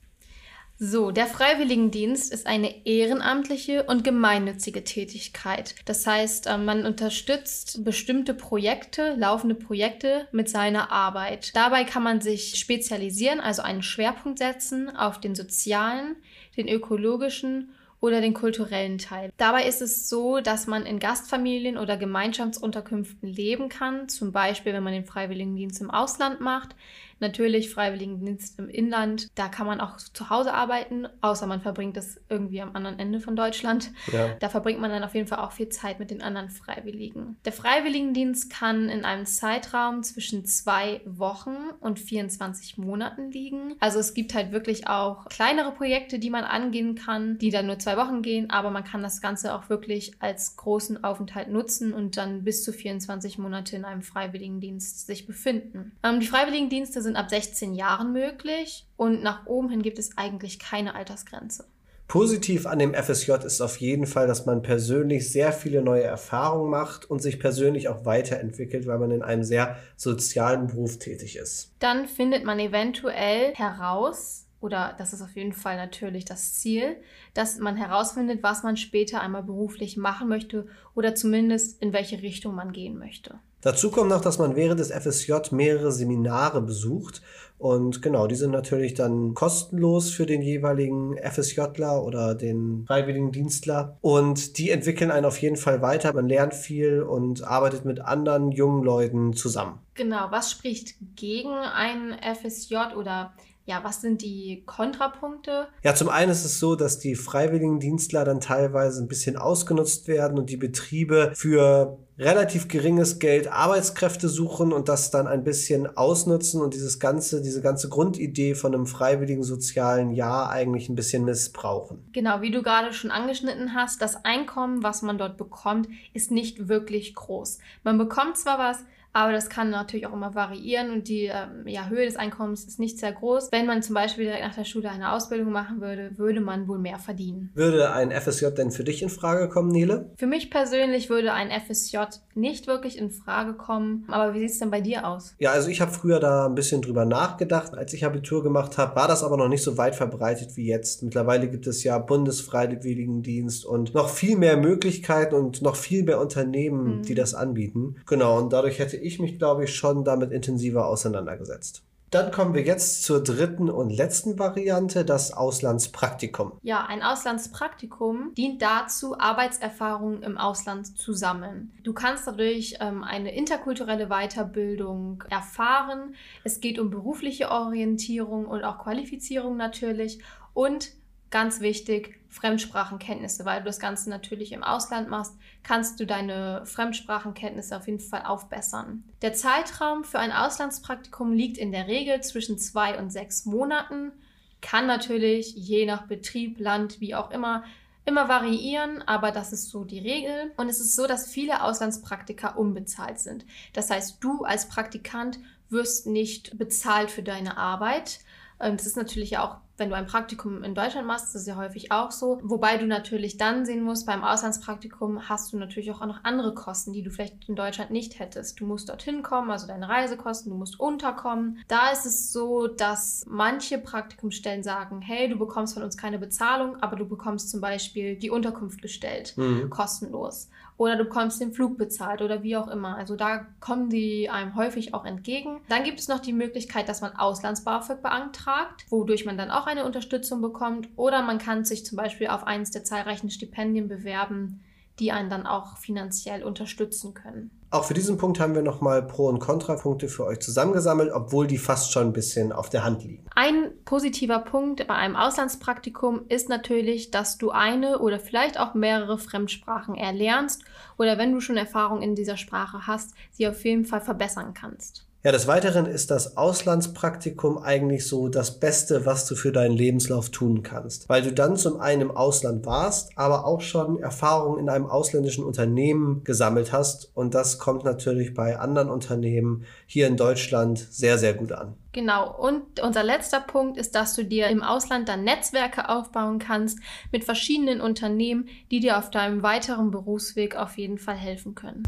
So, 0.83 1.11
der 1.11 1.27
Freiwilligendienst 1.27 2.33
ist 2.33 2.47
eine 2.47 2.87
ehrenamtliche 2.87 3.83
und 3.85 4.03
gemeinnützige 4.03 4.83
Tätigkeit. 4.83 5.75
Das 5.85 6.07
heißt, 6.07 6.47
äh, 6.47 6.57
man 6.57 6.87
unterstützt 6.87 7.85
bestimmte 7.85 8.33
Projekte, 8.33 9.15
laufende 9.19 9.55
Projekte 9.55 10.27
mit 10.33 10.49
seiner 10.49 10.91
Arbeit. 10.91 11.55
Dabei 11.55 11.85
kann 11.85 12.03
man 12.03 12.23
sich 12.23 12.59
spezialisieren, 12.59 13.41
also 13.41 13.61
einen 13.61 13.83
Schwerpunkt 13.83 14.39
setzen 14.39 14.89
auf 14.97 15.21
den 15.21 15.35
sozialen, 15.35 16.17
den 16.57 16.67
ökologischen 16.67 17.75
oder 18.01 18.21
den 18.21 18.35
kulturellen 18.35 18.99
Teil. 18.99 19.33
Dabei 19.37 19.67
ist 19.67 19.83
es 19.83 20.09
so, 20.09 20.41
dass 20.41 20.67
man 20.67 20.87
in 20.87 20.99
Gastfamilien 20.99 21.77
oder 21.77 21.97
Gemeinschaftsunterkünften 21.97 23.29
leben 23.29 23.69
kann, 23.69 24.09
zum 24.09 24.33
Beispiel 24.33 24.73
wenn 24.73 24.83
man 24.83 24.93
den 24.93 25.05
Freiwilligendienst 25.05 25.81
im 25.81 25.91
Ausland 25.91 26.41
macht. 26.41 26.75
Natürlich 27.21 27.69
Freiwilligendienst 27.69 28.59
im 28.59 28.71
Inland, 28.71 29.29
da 29.35 29.49
kann 29.49 29.67
man 29.67 29.81
auch 29.81 29.99
zu 29.99 30.31
Hause 30.31 30.55
arbeiten, 30.55 31.07
außer 31.21 31.47
man 31.47 31.61
verbringt 31.61 31.99
es 31.99 32.19
irgendwie 32.31 32.63
am 32.63 32.75
anderen 32.75 32.99
Ende 32.99 33.21
von 33.21 33.37
Deutschland. 33.37 33.91
Ja. 34.11 34.35
Da 34.41 34.49
verbringt 34.49 34.81
man 34.81 34.91
dann 34.91 35.05
auf 35.05 35.15
jeden 35.15 35.27
Fall 35.27 35.41
auch 35.41 35.53
viel 35.53 35.69
Zeit 35.69 35.99
mit 35.99 36.11
den 36.11 36.23
anderen 36.23 36.49
Freiwilligen. 36.49 37.37
Der 37.45 37.53
Freiwilligendienst 37.53 38.51
kann 38.51 38.89
in 38.89 39.05
einem 39.05 39.27
Zeitraum 39.27 40.03
zwischen 40.03 40.47
zwei 40.47 41.03
Wochen 41.05 41.57
und 41.81 41.99
24 41.99 42.79
Monaten 42.79 43.31
liegen. 43.31 43.77
Also 43.81 43.99
es 43.99 44.15
gibt 44.15 44.33
halt 44.33 44.51
wirklich 44.51 44.89
auch 44.89 45.27
kleinere 45.27 45.73
Projekte, 45.73 46.19
die 46.19 46.31
man 46.31 46.45
angehen 46.45 46.95
kann, 46.95 47.37
die 47.37 47.51
dann 47.51 47.67
nur 47.67 47.79
zwei 47.79 47.90
Wochen 47.99 48.23
gehen, 48.23 48.49
aber 48.49 48.71
man 48.71 48.85
kann 48.85 49.03
das 49.03 49.21
Ganze 49.21 49.55
auch 49.55 49.69
wirklich 49.69 50.15
als 50.21 50.57
großen 50.57 51.05
Aufenthalt 51.05 51.49
nutzen 51.49 51.93
und 51.93 52.17
dann 52.17 52.45
bis 52.45 52.65
zu 52.65 52.73
24 52.73 53.37
Monate 53.37 53.77
in 53.77 53.85
einem 53.85 54.03
Freiwilligendienst 54.03 55.07
sich 55.07 55.27
befinden. 55.27 55.93
Ähm, 56.03 56.21
die 56.21 56.27
Freiwilligendienste 56.27 57.03
sind 57.03 57.11
sind 57.11 57.17
ab 57.17 57.29
16 57.29 57.75
Jahren 57.75 58.13
möglich 58.13 58.87
und 58.97 59.21
nach 59.25 59.47
oben 59.47 59.69
hin 59.69 59.83
gibt 59.83 59.99
es 59.99 60.17
eigentlich 60.17 60.61
keine 60.61 60.95
Altersgrenze. 60.95 61.65
Positiv 62.07 62.67
an 62.67 62.79
dem 62.79 62.95
FSJ 62.95 63.33
ist 63.45 63.61
auf 63.61 63.77
jeden 63.79 64.07
Fall, 64.07 64.29
dass 64.29 64.47
man 64.47 64.63
persönlich 64.63 65.31
sehr 65.31 65.53
viele 65.53 65.83
neue 65.83 66.05
Erfahrungen 66.05 66.71
macht 66.71 67.11
und 67.11 67.21
sich 67.21 67.41
persönlich 67.41 67.89
auch 67.89 68.05
weiterentwickelt, 68.05 68.87
weil 68.87 68.99
man 69.01 69.11
in 69.11 69.23
einem 69.23 69.43
sehr 69.43 69.77
sozialen 69.97 70.69
Beruf 70.69 70.99
tätig 71.01 71.37
ist. 71.37 71.73
Dann 71.81 72.07
findet 72.07 72.45
man 72.45 72.61
eventuell 72.61 73.55
heraus, 73.55 74.47
oder 74.61 74.95
das 74.99 75.13
ist 75.13 75.23
auf 75.23 75.37
jeden 75.37 75.53
Fall 75.53 75.77
natürlich 75.77 76.25
das 76.25 76.55
Ziel, 76.55 76.97
dass 77.35 77.59
man 77.59 77.77
herausfindet, 77.77 78.43
was 78.43 78.63
man 78.63 78.77
später 78.77 79.21
einmal 79.21 79.43
beruflich 79.43 79.97
machen 79.97 80.29
möchte 80.29 80.67
oder 80.95 81.15
zumindest 81.15 81.83
in 81.83 81.93
welche 81.93 82.23
Richtung 82.23 82.55
man 82.55 82.73
gehen 82.73 82.99
möchte. 82.99 83.39
Dazu 83.63 83.91
kommt 83.91 84.09
noch, 84.09 84.23
dass 84.23 84.39
man 84.39 84.57
während 84.57 84.81
des 84.81 84.91
FSJ 84.91 85.35
mehrere 85.51 85.93
Seminare 85.93 86.63
besucht. 86.63 87.21
Und 87.59 88.01
genau, 88.01 88.27
die 88.27 88.37
sind 88.37 88.53
natürlich 88.53 88.95
dann 88.95 89.35
kostenlos 89.35 90.11
für 90.11 90.25
den 90.25 90.41
jeweiligen 90.41 91.19
FSJler 91.19 92.03
oder 92.03 92.35
den 92.35 92.85
freiwilligen 92.87 93.33
Dienstler. 93.33 93.99
Und 94.01 94.57
die 94.57 94.71
entwickeln 94.71 95.11
einen 95.11 95.27
auf 95.27 95.37
jeden 95.43 95.57
Fall 95.57 95.83
weiter. 95.83 96.15
Man 96.15 96.27
lernt 96.27 96.55
viel 96.55 97.03
und 97.03 97.45
arbeitet 97.45 97.85
mit 97.85 98.01
anderen 98.01 98.51
jungen 98.51 98.83
Leuten 98.83 99.35
zusammen. 99.35 99.79
Genau, 99.93 100.29
was 100.31 100.51
spricht 100.51 100.95
gegen 101.17 101.53
ein 101.53 102.17
FSJ 102.35 102.95
oder 102.97 103.35
ja, 103.71 103.85
was 103.85 104.01
sind 104.01 104.21
die 104.23 104.65
Kontrapunkte? 104.67 105.69
Ja, 105.85 105.95
zum 105.95 106.09
einen 106.09 106.33
ist 106.33 106.45
es 106.45 106.59
so, 106.59 106.75
dass 106.75 106.99
die 106.99 107.15
Freiwilligendienstler 107.15 108.25
dann 108.25 108.41
teilweise 108.41 109.01
ein 109.01 109.07
bisschen 109.07 109.37
ausgenutzt 109.37 110.09
werden 110.09 110.41
und 110.41 110.51
die 110.51 110.57
Betriebe 110.57 111.31
für 111.37 111.97
relativ 112.19 112.67
geringes 112.67 113.21
Geld 113.21 113.47
Arbeitskräfte 113.47 114.29
suchen 114.29 114.73
und 114.73 114.89
das 114.89 115.13
dann 115.13 115.29
ein 115.29 115.45
bisschen 115.45 115.87
ausnutzen 115.97 116.61
und 116.61 116.75
dieses 116.75 116.99
ganze, 116.99 117.43
diese 117.43 117.63
ganze 117.63 117.89
Grundidee 117.89 118.57
von 118.57 118.75
einem 118.75 118.87
freiwilligen 118.87 119.45
sozialen 119.45 120.11
Jahr 120.11 120.51
eigentlich 120.51 120.89
ein 120.89 120.97
bisschen 120.97 121.25
missbrauchen. 121.25 122.11
Genau, 122.13 122.41
wie 122.41 122.51
du 122.51 122.63
gerade 122.63 122.93
schon 122.93 123.13
angeschnitten 123.13 123.77
hast, 123.77 124.03
das 124.03 124.25
Einkommen, 124.25 124.83
was 124.83 125.03
man 125.03 125.17
dort 125.17 125.37
bekommt, 125.37 125.89
ist 126.13 126.33
nicht 126.33 126.69
wirklich 126.69 127.15
groß. 127.15 127.59
Man 127.85 127.99
bekommt 127.99 128.37
zwar 128.37 128.59
was, 128.59 128.79
aber 129.13 129.33
das 129.33 129.49
kann 129.49 129.71
natürlich 129.71 130.07
auch 130.07 130.13
immer 130.13 130.35
variieren 130.35 130.91
und 130.91 131.09
die 131.09 131.25
ähm, 131.25 131.67
ja, 131.67 131.89
Höhe 131.89 132.05
des 132.05 132.17
Einkommens 132.17 132.65
ist 132.65 132.79
nicht 132.79 132.99
sehr 132.99 133.13
groß. 133.13 133.51
Wenn 133.51 133.67
man 133.67 133.83
zum 133.83 133.95
Beispiel 133.95 134.25
direkt 134.25 134.45
nach 134.45 134.55
der 134.55 134.65
Schule 134.65 134.91
eine 134.91 135.13
Ausbildung 135.13 135.51
machen 135.51 135.81
würde, 135.81 136.13
würde 136.17 136.41
man 136.41 136.69
wohl 136.69 136.79
mehr 136.79 136.99
verdienen. 136.99 137.51
Würde 137.55 137.93
ein 137.93 138.13
FSJ 138.13 138.47
denn 138.57 138.71
für 138.71 138.85
dich 138.85 139.03
in 139.03 139.09
Frage 139.09 139.49
kommen, 139.49 139.71
Nele? 139.71 140.11
Für 140.17 140.27
mich 140.27 140.51
persönlich 140.51 141.11
würde 141.11 141.33
ein 141.33 141.51
FSJ 141.51 141.99
nicht 142.41 142.67
wirklich 142.67 142.99
in 142.99 143.11
Frage 143.11 143.55
kommen. 143.55 144.05
Aber 144.09 144.35
wie 144.35 144.41
sieht 144.41 144.51
es 144.51 144.59
denn 144.59 144.71
bei 144.71 144.81
dir 144.81 145.07
aus? 145.07 145.35
Ja, 145.39 145.53
also 145.53 145.69
ich 145.69 145.81
habe 145.81 145.93
früher 145.93 146.21
da 146.21 146.47
ein 146.47 146.55
bisschen 146.55 146.83
drüber 146.83 147.05
nachgedacht. 147.05 147.75
Als 147.75 147.93
ich 147.93 148.05
Abitur 148.05 148.43
gemacht 148.43 148.79
habe, 148.79 148.97
war 148.97 149.09
das 149.09 149.23
aber 149.23 149.37
noch 149.37 149.49
nicht 149.49 149.63
so 149.63 149.79
weit 149.79 149.95
verbreitet 149.95 150.57
wie 150.57 150.67
jetzt. 150.67 151.03
Mittlerweile 151.03 151.49
gibt 151.49 151.67
es 151.67 151.85
ja 151.85 151.99
Bundesfreiwilligendienst 151.99 153.65
und 153.65 153.95
noch 153.95 154.09
viel 154.09 154.37
mehr 154.37 154.57
Möglichkeiten 154.57 155.35
und 155.35 155.63
noch 155.63 155.77
viel 155.77 156.03
mehr 156.03 156.21
Unternehmen, 156.21 156.99
mhm. 156.99 157.03
die 157.03 157.15
das 157.15 157.35
anbieten. 157.35 157.97
Genau, 158.07 158.39
und 158.39 158.53
dadurch 158.53 158.79
hätte 158.79 158.97
ich 158.97 159.19
mich, 159.21 159.39
glaube 159.39 159.65
ich, 159.65 159.75
schon 159.75 160.05
damit 160.05 160.33
intensiver 160.33 160.87
auseinandergesetzt. 160.87 161.83
Dann 162.11 162.33
kommen 162.33 162.55
wir 162.55 162.63
jetzt 162.63 163.05
zur 163.05 163.23
dritten 163.23 163.71
und 163.71 163.91
letzten 163.91 164.37
Variante, 164.39 165.05
das 165.05 165.33
Auslandspraktikum. 165.33 166.53
Ja, 166.63 166.85
ein 166.85 167.03
Auslandspraktikum 167.03 168.35
dient 168.35 168.61
dazu, 168.61 169.17
Arbeitserfahrungen 169.17 170.25
im 170.25 170.37
Ausland 170.37 170.99
zu 170.99 171.13
sammeln. 171.13 171.71
Du 171.85 171.93
kannst 171.93 172.27
dadurch 172.27 172.79
ähm, 172.81 173.05
eine 173.05 173.33
interkulturelle 173.33 174.09
Weiterbildung 174.09 175.23
erfahren. 175.31 176.17
Es 176.43 176.61
geht 176.61 176.81
um 176.81 176.91
berufliche 176.91 177.49
Orientierung 177.51 178.47
und 178.47 178.65
auch 178.65 178.79
Qualifizierung 178.79 179.57
natürlich. 179.57 180.19
Und 180.53 180.91
ganz 181.31 181.61
wichtig, 181.61 182.21
Fremdsprachenkenntnisse, 182.29 183.45
weil 183.45 183.61
du 183.61 183.67
das 183.67 183.81
Ganze 183.81 184.09
natürlich 184.09 184.53
im 184.53 184.63
Ausland 184.63 185.09
machst, 185.09 185.35
kannst 185.63 185.99
du 185.99 186.07
deine 186.07 186.65
Fremdsprachenkenntnisse 186.65 187.77
auf 187.77 187.87
jeden 187.87 188.01
Fall 188.01 188.23
aufbessern. 188.23 189.05
Der 189.23 189.35
Zeitraum 189.35 190.05
für 190.05 190.21
ein 190.21 190.33
Auslandspraktikum 190.33 191.33
liegt 191.33 191.59
in 191.59 191.73
der 191.73 191.89
Regel 191.89 192.21
zwischen 192.23 192.59
zwei 192.59 192.99
und 192.99 193.11
sechs 193.11 193.47
Monaten, 193.47 194.13
kann 194.61 194.87
natürlich 194.87 195.55
je 195.55 195.87
nach 195.87 196.07
Betrieb, 196.07 196.61
Land, 196.61 197.01
wie 197.01 197.15
auch 197.15 197.31
immer, 197.31 197.65
immer 198.05 198.29
variieren, 198.29 199.03
aber 199.03 199.33
das 199.33 199.53
ist 199.53 199.71
so 199.71 199.85
die 199.85 199.99
Regel. 199.99 200.53
Und 200.57 200.69
es 200.69 200.81
ist 200.81 200.95
so, 200.95 201.07
dass 201.07 201.31
viele 201.31 201.63
Auslandspraktika 201.63 202.51
unbezahlt 202.51 203.19
sind. 203.19 203.45
Das 203.73 203.91
heißt, 203.91 204.23
du 204.23 204.45
als 204.45 204.69
Praktikant 204.69 205.39
wirst 205.69 206.07
nicht 206.07 206.59
bezahlt 206.59 207.11
für 207.11 207.23
deine 207.23 207.57
Arbeit. 207.57 208.21
Ähm, 208.59 208.77
das 208.77 208.87
ist 208.87 208.97
natürlich 208.97 209.39
auch 209.39 209.59
wenn 209.81 209.89
du 209.89 209.97
ein 209.97 210.07
Praktikum 210.07 210.63
in 210.63 210.75
Deutschland 210.75 211.07
machst, 211.07 211.35
das 211.35 211.43
ist 211.43 211.49
ja 211.49 211.57
häufig 211.57 211.91
auch 211.91 212.11
so. 212.11 212.39
Wobei 212.43 212.77
du 212.77 212.87
natürlich 212.87 213.39
dann 213.39 213.65
sehen 213.65 213.83
musst, 213.83 214.07
beim 214.07 214.23
Auslandspraktikum 214.23 215.29
hast 215.29 215.53
du 215.53 215.57
natürlich 215.57 215.91
auch 215.91 216.05
noch 216.07 216.23
andere 216.23 216.55
Kosten, 216.55 216.93
die 216.93 217.03
du 217.03 217.11
vielleicht 217.11 217.49
in 217.49 217.57
Deutschland 217.57 217.91
nicht 217.91 218.19
hättest. 218.19 218.61
Du 218.61 218.67
musst 218.67 218.91
dorthin 218.91 219.23
kommen, 219.23 219.51
also 219.51 219.67
deine 219.67 219.89
Reisekosten, 219.89 220.53
du 220.53 220.59
musst 220.59 220.79
unterkommen. 220.79 221.59
Da 221.67 221.91
ist 221.91 222.05
es 222.07 222.33
so, 222.33 222.67
dass 222.69 223.25
manche 223.27 223.79
Praktikumsstellen 223.79 224.63
sagen, 224.63 225.01
hey, 225.01 225.29
du 225.29 225.39
bekommst 225.39 225.75
von 225.75 225.83
uns 225.83 225.97
keine 225.97 226.19
Bezahlung, 226.19 226.77
aber 226.83 226.97
du 226.97 227.09
bekommst 227.09 227.51
zum 227.51 227.61
Beispiel 227.61 228.17
die 228.17 228.31
Unterkunft 228.31 228.83
gestellt, 228.83 229.33
mhm. 229.37 229.71
kostenlos 229.71 230.49
oder 230.81 230.97
du 230.97 231.05
bekommst 231.05 231.43
den 231.43 231.53
Flug 231.53 231.77
bezahlt 231.77 232.23
oder 232.23 232.43
wie 232.43 232.57
auch 232.57 232.67
immer. 232.67 232.97
Also 232.97 233.15
da 233.15 233.47
kommen 233.61 233.91
die 233.91 234.31
einem 234.31 234.57
häufig 234.57 234.95
auch 234.95 235.05
entgegen. 235.05 235.61
Dann 235.69 235.85
gibt 235.85 236.01
es 236.01 236.09
noch 236.09 236.21
die 236.21 236.33
Möglichkeit, 236.33 236.89
dass 236.89 237.03
man 237.03 237.15
Auslands-BAföG 237.15 238.01
beantragt, 238.01 238.87
wodurch 238.89 239.27
man 239.27 239.37
dann 239.37 239.51
auch 239.51 239.67
eine 239.67 239.85
Unterstützung 239.85 240.41
bekommt 240.41 240.89
oder 240.97 241.21
man 241.21 241.37
kann 241.37 241.67
sich 241.67 241.85
zum 241.85 241.97
Beispiel 241.97 242.29
auf 242.29 242.47
eines 242.47 242.71
der 242.71 242.83
zahlreichen 242.83 243.29
Stipendien 243.29 243.89
bewerben, 243.89 244.63
die 245.01 245.13
einen 245.13 245.31
dann 245.31 245.47
auch 245.47 245.79
finanziell 245.79 246.45
unterstützen 246.45 247.15
können. 247.15 247.51
Auch 247.73 247.85
für 247.85 247.95
diesen 247.95 248.19
Punkt 248.19 248.41
haben 248.41 248.55
wir 248.55 248.63
nochmal 248.63 249.01
Pro- 249.07 249.29
und 249.29 249.39
Kontrapunkte 249.39 250.09
für 250.09 250.27
euch 250.27 250.41
zusammengesammelt, 250.41 251.13
obwohl 251.13 251.47
die 251.47 251.59
fast 251.59 251.93
schon 251.93 252.09
ein 252.09 252.13
bisschen 252.13 252.53
auf 252.53 252.69
der 252.69 252.85
Hand 252.85 253.05
liegen. 253.05 253.25
Ein 253.37 253.71
positiver 253.85 254.41
Punkt 254.41 254.87
bei 254.89 254.95
einem 254.95 255.15
Auslandspraktikum 255.15 256.23
ist 256.29 256.49
natürlich, 256.49 257.13
dass 257.13 257.39
du 257.39 257.51
eine 257.51 258.01
oder 258.01 258.19
vielleicht 258.19 258.59
auch 258.59 258.75
mehrere 258.75 259.19
Fremdsprachen 259.19 259.95
erlernst 259.95 260.65
oder 260.99 261.17
wenn 261.17 261.33
du 261.33 261.41
schon 261.41 261.57
Erfahrung 261.57 262.03
in 262.03 262.17
dieser 262.17 262.37
Sprache 262.37 262.89
hast, 262.89 263.15
sie 263.31 263.47
auf 263.47 263.65
jeden 263.65 263.85
Fall 263.85 264.01
verbessern 264.01 264.53
kannst. 264.53 265.07
Ja, 265.23 265.33
des 265.33 265.47
Weiteren 265.47 265.85
ist 265.85 266.11
das 266.11 266.39
Auslandspraktikum 266.39 267.59
eigentlich 267.59 268.07
so 268.07 268.29
das 268.29 268.59
Beste, 268.59 269.05
was 269.05 269.27
du 269.27 269.35
für 269.35 269.53
deinen 269.53 269.77
Lebenslauf 269.77 270.31
tun 270.31 270.63
kannst, 270.63 271.11
weil 271.11 271.21
du 271.21 271.31
dann 271.31 271.59
zum 271.59 271.79
einen 271.79 272.01
im 272.01 272.11
Ausland 272.11 272.65
warst, 272.65 273.11
aber 273.19 273.45
auch 273.45 273.61
schon 273.61 274.01
Erfahrungen 274.01 274.59
in 274.59 274.71
einem 274.71 274.87
ausländischen 274.87 275.45
Unternehmen 275.45 276.25
gesammelt 276.25 276.73
hast 276.73 277.11
und 277.13 277.35
das 277.35 277.59
kommt 277.59 277.85
natürlich 277.85 278.33
bei 278.33 278.59
anderen 278.59 278.89
Unternehmen 278.89 279.67
hier 279.85 280.07
in 280.07 280.17
Deutschland 280.17 280.79
sehr, 280.79 281.19
sehr 281.19 281.35
gut 281.35 281.53
an. 281.53 281.75
Genau, 281.93 282.35
und 282.35 282.81
unser 282.81 283.03
letzter 283.03 283.41
Punkt 283.41 283.77
ist, 283.77 283.95
dass 283.95 284.15
du 284.15 284.25
dir 284.25 284.47
im 284.47 284.63
Ausland 284.63 285.07
dann 285.11 285.23
Netzwerke 285.23 285.91
aufbauen 285.91 286.39
kannst 286.39 286.79
mit 287.13 287.25
verschiedenen 287.25 287.83
Unternehmen, 287.83 288.49
die 288.71 288.81
dir 288.81 288.97
auf 288.97 289.11
deinem 289.11 289.43
weiteren 289.43 289.91
Berufsweg 289.91 290.57
auf 290.57 290.79
jeden 290.79 290.97
Fall 290.97 291.17
helfen 291.17 291.55
können. 291.55 291.83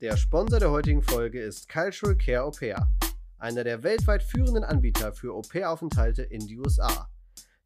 Der 0.00 0.16
Sponsor 0.16 0.60
der 0.60 0.70
heutigen 0.70 1.02
Folge 1.02 1.40
ist 1.40 1.68
Cultural 1.68 2.16
Care 2.16 2.44
Au 2.44 2.52
Pair, 2.52 2.88
einer 3.38 3.64
der 3.64 3.82
weltweit 3.82 4.22
führenden 4.22 4.62
Anbieter 4.62 5.12
für 5.12 5.34
Au-pair-Aufenthalte 5.34 6.22
in 6.22 6.46
die 6.46 6.56
USA. 6.56 7.08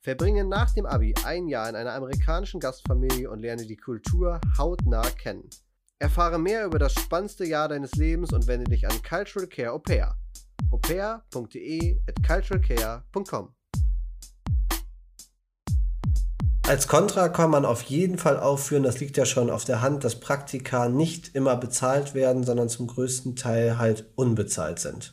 Verbringe 0.01 0.43
nach 0.43 0.73
dem 0.73 0.87
Abi 0.87 1.15
ein 1.27 1.47
Jahr 1.47 1.69
in 1.69 1.77
einer 1.77 1.93
amerikanischen 1.93 2.59
Gastfamilie 2.59 3.31
und 3.31 3.41
lerne 3.41 3.67
die 3.67 3.77
Kultur 3.77 4.41
hautnah 4.57 5.11
kennen. 5.11 5.51
Erfahre 5.99 6.39
mehr 6.39 6.65
über 6.65 6.79
das 6.79 6.95
spannendste 6.95 7.45
Jahr 7.45 7.69
deines 7.69 7.93
Lebens 7.97 8.33
und 8.33 8.47
wende 8.47 8.65
dich 8.65 8.89
an 8.89 9.03
Cultural 9.03 9.47
Care 9.47 9.73
Au 9.73 9.79
Pair. 9.79 10.17
aupair.de 10.71 12.01
at 12.09 12.27
culturalcare.com 12.27 13.55
Als 16.69 16.87
Kontra 16.87 17.29
kann 17.29 17.51
man 17.51 17.65
auf 17.65 17.83
jeden 17.83 18.19
Fall 18.19 18.39
aufführen, 18.39 18.85
das 18.85 19.01
liegt 19.01 19.17
ja 19.17 19.27
schon 19.27 19.51
auf 19.51 19.65
der 19.65 19.83
Hand, 19.83 20.05
dass 20.05 20.21
Praktika 20.21 20.89
nicht 20.89 21.35
immer 21.35 21.57
bezahlt 21.57 22.15
werden, 22.15 22.45
sondern 22.45 22.69
zum 22.69 22.87
größten 22.87 23.35
Teil 23.35 23.79
halt 23.79 24.07
unbezahlt 24.15 24.79
sind. 24.79 25.13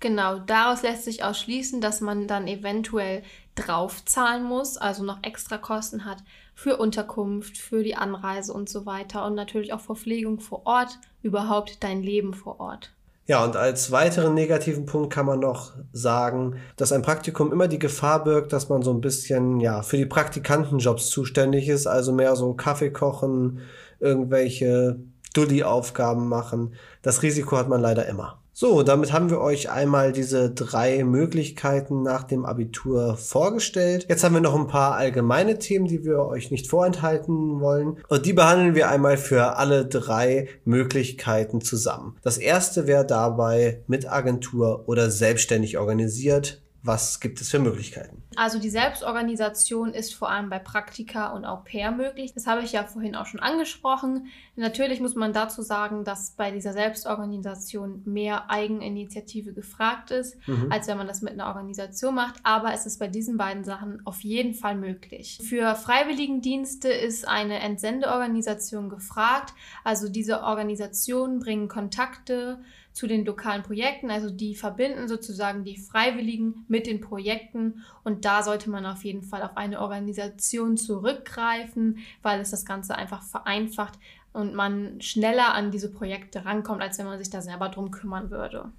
Genau, 0.00 0.38
daraus 0.38 0.82
lässt 0.82 1.04
sich 1.04 1.22
auch 1.22 1.34
schließen, 1.34 1.80
dass 1.80 2.00
man 2.00 2.26
dann 2.26 2.48
eventuell 2.48 3.22
draufzahlen 3.54 4.44
muss, 4.44 4.76
also 4.78 5.04
noch 5.04 5.22
extra 5.22 5.58
Kosten 5.58 6.04
hat 6.04 6.18
für 6.54 6.78
Unterkunft, 6.78 7.58
für 7.58 7.82
die 7.82 7.94
Anreise 7.94 8.52
und 8.52 8.68
so 8.68 8.86
weiter 8.86 9.26
und 9.26 9.34
natürlich 9.34 9.72
auch 9.72 9.80
Verpflegung 9.80 10.40
vor 10.40 10.66
Ort, 10.66 10.98
überhaupt 11.22 11.84
dein 11.84 12.02
Leben 12.02 12.32
vor 12.32 12.58
Ort. 12.58 12.95
Ja, 13.28 13.44
und 13.44 13.56
als 13.56 13.90
weiteren 13.90 14.34
negativen 14.34 14.86
Punkt 14.86 15.12
kann 15.12 15.26
man 15.26 15.40
noch 15.40 15.72
sagen, 15.92 16.60
dass 16.76 16.92
ein 16.92 17.02
Praktikum 17.02 17.52
immer 17.52 17.66
die 17.66 17.80
Gefahr 17.80 18.22
birgt, 18.22 18.52
dass 18.52 18.68
man 18.68 18.82
so 18.82 18.92
ein 18.92 19.00
bisschen, 19.00 19.58
ja, 19.58 19.82
für 19.82 19.96
die 19.96 20.06
Praktikantenjobs 20.06 21.10
zuständig 21.10 21.68
ist, 21.68 21.88
also 21.88 22.12
mehr 22.12 22.36
so 22.36 22.54
Kaffee 22.54 22.90
kochen, 22.90 23.60
irgendwelche 23.98 25.00
Dulli-Aufgaben 25.34 26.28
machen. 26.28 26.74
Das 27.02 27.22
Risiko 27.22 27.56
hat 27.56 27.68
man 27.68 27.80
leider 27.80 28.06
immer. 28.06 28.40
So, 28.58 28.82
damit 28.82 29.12
haben 29.12 29.28
wir 29.28 29.42
euch 29.42 29.68
einmal 29.68 30.12
diese 30.12 30.50
drei 30.50 31.04
Möglichkeiten 31.04 32.00
nach 32.00 32.22
dem 32.22 32.46
Abitur 32.46 33.18
vorgestellt. 33.18 34.06
Jetzt 34.08 34.24
haben 34.24 34.32
wir 34.32 34.40
noch 34.40 34.54
ein 34.54 34.66
paar 34.66 34.94
allgemeine 34.94 35.58
Themen, 35.58 35.88
die 35.88 36.06
wir 36.06 36.20
euch 36.20 36.50
nicht 36.50 36.66
vorenthalten 36.66 37.60
wollen. 37.60 37.98
Und 38.08 38.24
die 38.24 38.32
behandeln 38.32 38.74
wir 38.74 38.88
einmal 38.88 39.18
für 39.18 39.58
alle 39.58 39.84
drei 39.84 40.48
Möglichkeiten 40.64 41.60
zusammen. 41.60 42.16
Das 42.22 42.38
erste 42.38 42.86
wäre 42.86 43.04
dabei 43.04 43.82
mit 43.88 44.10
Agentur 44.10 44.84
oder 44.88 45.10
selbstständig 45.10 45.76
organisiert. 45.76 46.62
Was 46.86 47.18
gibt 47.18 47.40
es 47.40 47.50
für 47.50 47.58
Möglichkeiten? 47.58 48.22
Also 48.36 48.60
die 48.60 48.70
Selbstorganisation 48.70 49.92
ist 49.92 50.14
vor 50.14 50.30
allem 50.30 50.48
bei 50.48 50.60
Praktika 50.60 51.32
und 51.32 51.44
Au 51.44 51.56
pair 51.56 51.90
möglich. 51.90 52.32
Das 52.32 52.46
habe 52.46 52.62
ich 52.62 52.70
ja 52.70 52.84
vorhin 52.84 53.16
auch 53.16 53.26
schon 53.26 53.40
angesprochen. 53.40 54.28
Natürlich 54.54 55.00
muss 55.00 55.16
man 55.16 55.32
dazu 55.32 55.62
sagen, 55.62 56.04
dass 56.04 56.30
bei 56.30 56.52
dieser 56.52 56.72
Selbstorganisation 56.72 58.02
mehr 58.04 58.50
Eigeninitiative 58.50 59.52
gefragt 59.52 60.12
ist, 60.12 60.36
mhm. 60.46 60.70
als 60.70 60.86
wenn 60.86 60.96
man 60.96 61.08
das 61.08 61.22
mit 61.22 61.32
einer 61.32 61.48
Organisation 61.48 62.14
macht. 62.14 62.36
Aber 62.44 62.72
es 62.72 62.86
ist 62.86 63.00
bei 63.00 63.08
diesen 63.08 63.36
beiden 63.36 63.64
Sachen 63.64 64.06
auf 64.06 64.20
jeden 64.20 64.54
Fall 64.54 64.76
möglich. 64.76 65.40
Für 65.42 65.74
Freiwilligendienste 65.74 66.88
ist 66.88 67.26
eine 67.26 67.58
Entsendeorganisation 67.58 68.90
gefragt. 68.90 69.54
Also 69.82 70.08
diese 70.08 70.42
Organisationen 70.42 71.40
bringen 71.40 71.66
Kontakte 71.66 72.60
zu 72.96 73.06
den 73.06 73.26
lokalen 73.26 73.62
Projekten. 73.62 74.10
Also 74.10 74.30
die 74.30 74.54
verbinden 74.54 75.06
sozusagen 75.06 75.64
die 75.64 75.76
Freiwilligen 75.76 76.64
mit 76.66 76.86
den 76.86 77.02
Projekten 77.02 77.84
und 78.04 78.24
da 78.24 78.42
sollte 78.42 78.70
man 78.70 78.86
auf 78.86 79.04
jeden 79.04 79.22
Fall 79.22 79.42
auf 79.42 79.54
eine 79.58 79.82
Organisation 79.82 80.78
zurückgreifen, 80.78 81.98
weil 82.22 82.40
es 82.40 82.50
das 82.50 82.64
Ganze 82.64 82.96
einfach 82.96 83.22
vereinfacht 83.22 83.98
und 84.32 84.54
man 84.54 84.98
schneller 85.02 85.52
an 85.52 85.70
diese 85.70 85.90
Projekte 85.90 86.46
rankommt, 86.46 86.80
als 86.80 86.98
wenn 86.98 87.04
man 87.04 87.18
sich 87.18 87.28
da 87.28 87.42
selber 87.42 87.68
drum 87.68 87.90
kümmern 87.90 88.30
würde. 88.30 88.70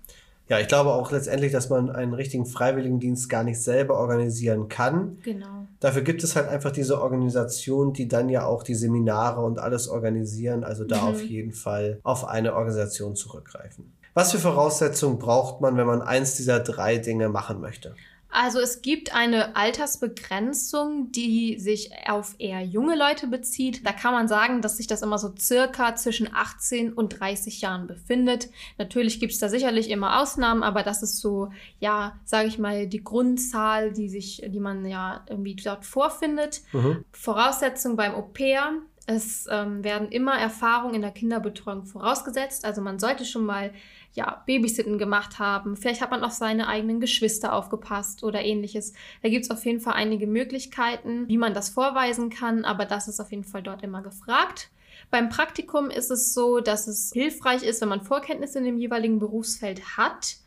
Ja, 0.49 0.59
ich 0.59 0.67
glaube 0.67 0.93
auch 0.93 1.11
letztendlich, 1.11 1.51
dass 1.51 1.69
man 1.69 1.91
einen 1.91 2.15
richtigen 2.15 2.47
Freiwilligendienst 2.47 3.29
gar 3.29 3.43
nicht 3.43 3.61
selber 3.61 3.99
organisieren 3.99 4.67
kann. 4.67 5.19
Genau. 5.21 5.67
Dafür 5.79 6.01
gibt 6.01 6.23
es 6.23 6.35
halt 6.35 6.47
einfach 6.47 6.71
diese 6.71 7.01
Organisation, 7.01 7.93
die 7.93 8.07
dann 8.07 8.29
ja 8.29 8.45
auch 8.45 8.63
die 8.63 8.75
Seminare 8.75 9.41
und 9.41 9.59
alles 9.59 9.87
organisieren. 9.87 10.63
Also 10.63 10.85
da 10.85 11.01
mhm. 11.01 11.07
auf 11.07 11.21
jeden 11.21 11.51
Fall 11.51 11.99
auf 12.01 12.25
eine 12.25 12.55
Organisation 12.55 13.15
zurückgreifen. 13.15 13.91
Was 14.17 14.31
für 14.31 14.39
Voraussetzungen 14.39 15.19
braucht 15.19 15.61
man, 15.61 15.77
wenn 15.77 15.85
man 15.85 16.01
eins 16.01 16.33
dieser 16.33 16.59
drei 16.59 16.97
Dinge 16.97 17.29
machen 17.29 17.61
möchte? 17.61 17.95
Also 18.29 18.59
es 18.59 18.81
gibt 18.81 19.13
eine 19.13 19.55
Altersbegrenzung, 19.55 21.11
die 21.11 21.59
sich 21.59 21.91
auf 22.07 22.33
eher 22.39 22.61
junge 22.61 22.97
Leute 22.97 23.27
bezieht. 23.27 23.85
Da 23.85 23.91
kann 23.91 24.13
man 24.15 24.27
sagen, 24.27 24.63
dass 24.63 24.77
sich 24.77 24.87
das 24.87 25.03
immer 25.03 25.19
so 25.19 25.35
circa 25.37 25.95
zwischen 25.95 26.33
18 26.33 26.93
und 26.93 27.19
30 27.19 27.61
Jahren 27.61 27.85
befindet. 27.85 28.49
Natürlich 28.79 29.19
gibt 29.19 29.33
es 29.33 29.39
da 29.39 29.49
sicherlich 29.49 29.91
immer 29.91 30.19
Ausnahmen, 30.19 30.63
aber 30.63 30.81
das 30.81 31.03
ist 31.03 31.19
so, 31.19 31.51
ja, 31.79 32.19
sage 32.25 32.47
ich 32.47 32.57
mal, 32.57 32.87
die 32.87 33.03
Grundzahl, 33.03 33.93
die 33.93 34.09
sich, 34.09 34.41
die 34.47 34.59
man 34.59 34.83
ja 34.87 35.23
irgendwie 35.29 35.55
dort 35.55 35.85
vorfindet. 35.85 36.63
Mhm. 36.73 37.05
Voraussetzung 37.11 37.95
beim 37.95 38.15
Au 38.15 38.23
pair 38.23 38.81
es 39.07 39.47
ähm, 39.49 39.85
werden 39.85 40.09
immer 40.09 40.37
Erfahrungen 40.37 40.95
in 40.95 41.01
der 41.01 41.11
Kinderbetreuung 41.11 41.85
vorausgesetzt. 41.85 42.65
Also 42.65 42.81
man 42.81 42.99
sollte 42.99 43.23
schon 43.23 43.45
mal 43.45 43.71
ja, 44.13 44.43
Babysitten 44.45 44.97
gemacht 44.97 45.39
haben. 45.39 45.77
Vielleicht 45.77 46.01
hat 46.01 46.11
man 46.11 46.25
auf 46.25 46.33
seine 46.33 46.67
eigenen 46.67 46.99
Geschwister 46.99 47.53
aufgepasst 47.53 48.23
oder 48.23 48.43
ähnliches. 48.43 48.93
Da 49.23 49.29
gibt 49.29 49.45
es 49.45 49.51
auf 49.51 49.65
jeden 49.65 49.79
Fall 49.79 49.93
einige 49.93 50.27
Möglichkeiten, 50.27 51.25
wie 51.29 51.37
man 51.37 51.53
das 51.53 51.69
vorweisen 51.69 52.29
kann, 52.29 52.65
aber 52.65 52.85
das 52.85 53.07
ist 53.07 53.21
auf 53.21 53.31
jeden 53.31 53.45
Fall 53.45 53.63
dort 53.63 53.81
immer 53.81 54.01
gefragt. 54.01 54.71
Beim 55.09 55.29
Praktikum 55.29 55.89
ist 55.89 56.11
es 56.11 56.33
so, 56.33 56.59
dass 56.59 56.87
es 56.87 57.11
hilfreich 57.13 57.63
ist, 57.63 57.79
wenn 57.79 57.89
man 57.89 58.01
Vorkenntnisse 58.01 58.59
in 58.59 58.65
dem 58.65 58.77
jeweiligen 58.77 59.19
Berufsfeld 59.19 59.97
hat 59.97 60.37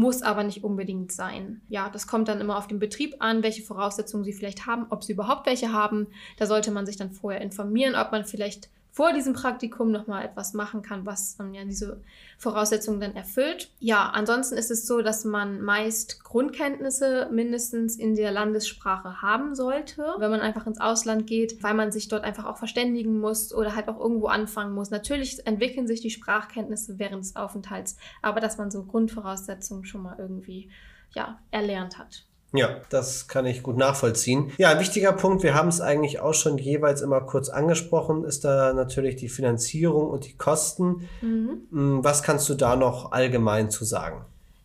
muss 0.00 0.22
aber 0.22 0.44
nicht 0.44 0.64
unbedingt 0.64 1.12
sein. 1.12 1.60
Ja, 1.68 1.90
das 1.90 2.06
kommt 2.06 2.28
dann 2.28 2.40
immer 2.40 2.56
auf 2.56 2.66
den 2.66 2.78
Betrieb 2.78 3.16
an, 3.18 3.42
welche 3.42 3.62
Voraussetzungen 3.62 4.24
sie 4.24 4.32
vielleicht 4.32 4.66
haben, 4.66 4.86
ob 4.88 5.04
sie 5.04 5.12
überhaupt 5.12 5.46
welche 5.46 5.74
haben. 5.74 6.06
Da 6.38 6.46
sollte 6.46 6.70
man 6.70 6.86
sich 6.86 6.96
dann 6.96 7.12
vorher 7.12 7.42
informieren, 7.42 7.94
ob 7.94 8.10
man 8.10 8.24
vielleicht 8.24 8.70
vor 8.92 9.12
diesem 9.12 9.34
Praktikum 9.34 9.90
nochmal 9.90 10.24
etwas 10.24 10.52
machen 10.52 10.82
kann, 10.82 11.06
was 11.06 11.36
dann 11.36 11.54
ja 11.54 11.64
diese 11.64 12.00
Voraussetzungen 12.38 13.00
dann 13.00 13.14
erfüllt. 13.14 13.70
Ja, 13.78 14.10
ansonsten 14.10 14.56
ist 14.56 14.70
es 14.70 14.86
so, 14.86 15.00
dass 15.00 15.24
man 15.24 15.62
meist 15.62 16.24
Grundkenntnisse 16.24 17.28
mindestens 17.30 17.96
in 17.96 18.16
der 18.16 18.32
Landessprache 18.32 19.22
haben 19.22 19.54
sollte, 19.54 20.04
wenn 20.18 20.30
man 20.30 20.40
einfach 20.40 20.66
ins 20.66 20.80
Ausland 20.80 21.26
geht, 21.26 21.62
weil 21.62 21.74
man 21.74 21.92
sich 21.92 22.08
dort 22.08 22.24
einfach 22.24 22.46
auch 22.46 22.56
verständigen 22.56 23.20
muss 23.20 23.54
oder 23.54 23.76
halt 23.76 23.88
auch 23.88 23.98
irgendwo 23.98 24.26
anfangen 24.26 24.74
muss. 24.74 24.90
Natürlich 24.90 25.46
entwickeln 25.46 25.86
sich 25.86 26.00
die 26.00 26.10
Sprachkenntnisse 26.10 26.98
während 26.98 27.24
des 27.24 27.36
Aufenthalts, 27.36 27.96
aber 28.22 28.40
dass 28.40 28.58
man 28.58 28.70
so 28.70 28.84
Grundvoraussetzungen 28.84 29.84
schon 29.84 30.02
mal 30.02 30.16
irgendwie 30.18 30.70
ja, 31.14 31.40
erlernt 31.50 31.98
hat. 31.98 32.24
Ja, 32.52 32.80
das 32.88 33.28
kann 33.28 33.46
ich 33.46 33.62
gut 33.62 33.76
nachvollziehen. 33.76 34.52
Ja, 34.58 34.70
ein 34.70 34.80
wichtiger 34.80 35.12
Punkt, 35.12 35.44
wir 35.44 35.54
haben 35.54 35.68
es 35.68 35.80
eigentlich 35.80 36.20
auch 36.20 36.34
schon 36.34 36.58
jeweils 36.58 37.00
immer 37.00 37.20
kurz 37.20 37.48
angesprochen, 37.48 38.24
ist 38.24 38.44
da 38.44 38.72
natürlich 38.72 39.16
die 39.16 39.28
Finanzierung 39.28 40.10
und 40.10 40.26
die 40.26 40.36
Kosten. 40.36 41.08
Mhm. 41.20 41.62
Hm, 41.70 42.04
was 42.04 42.22
kannst 42.22 42.48
du 42.48 42.54
da 42.54 42.74
noch 42.74 43.12
allgemein 43.12 43.70
zu 43.70 43.84
sagen? 43.84 44.24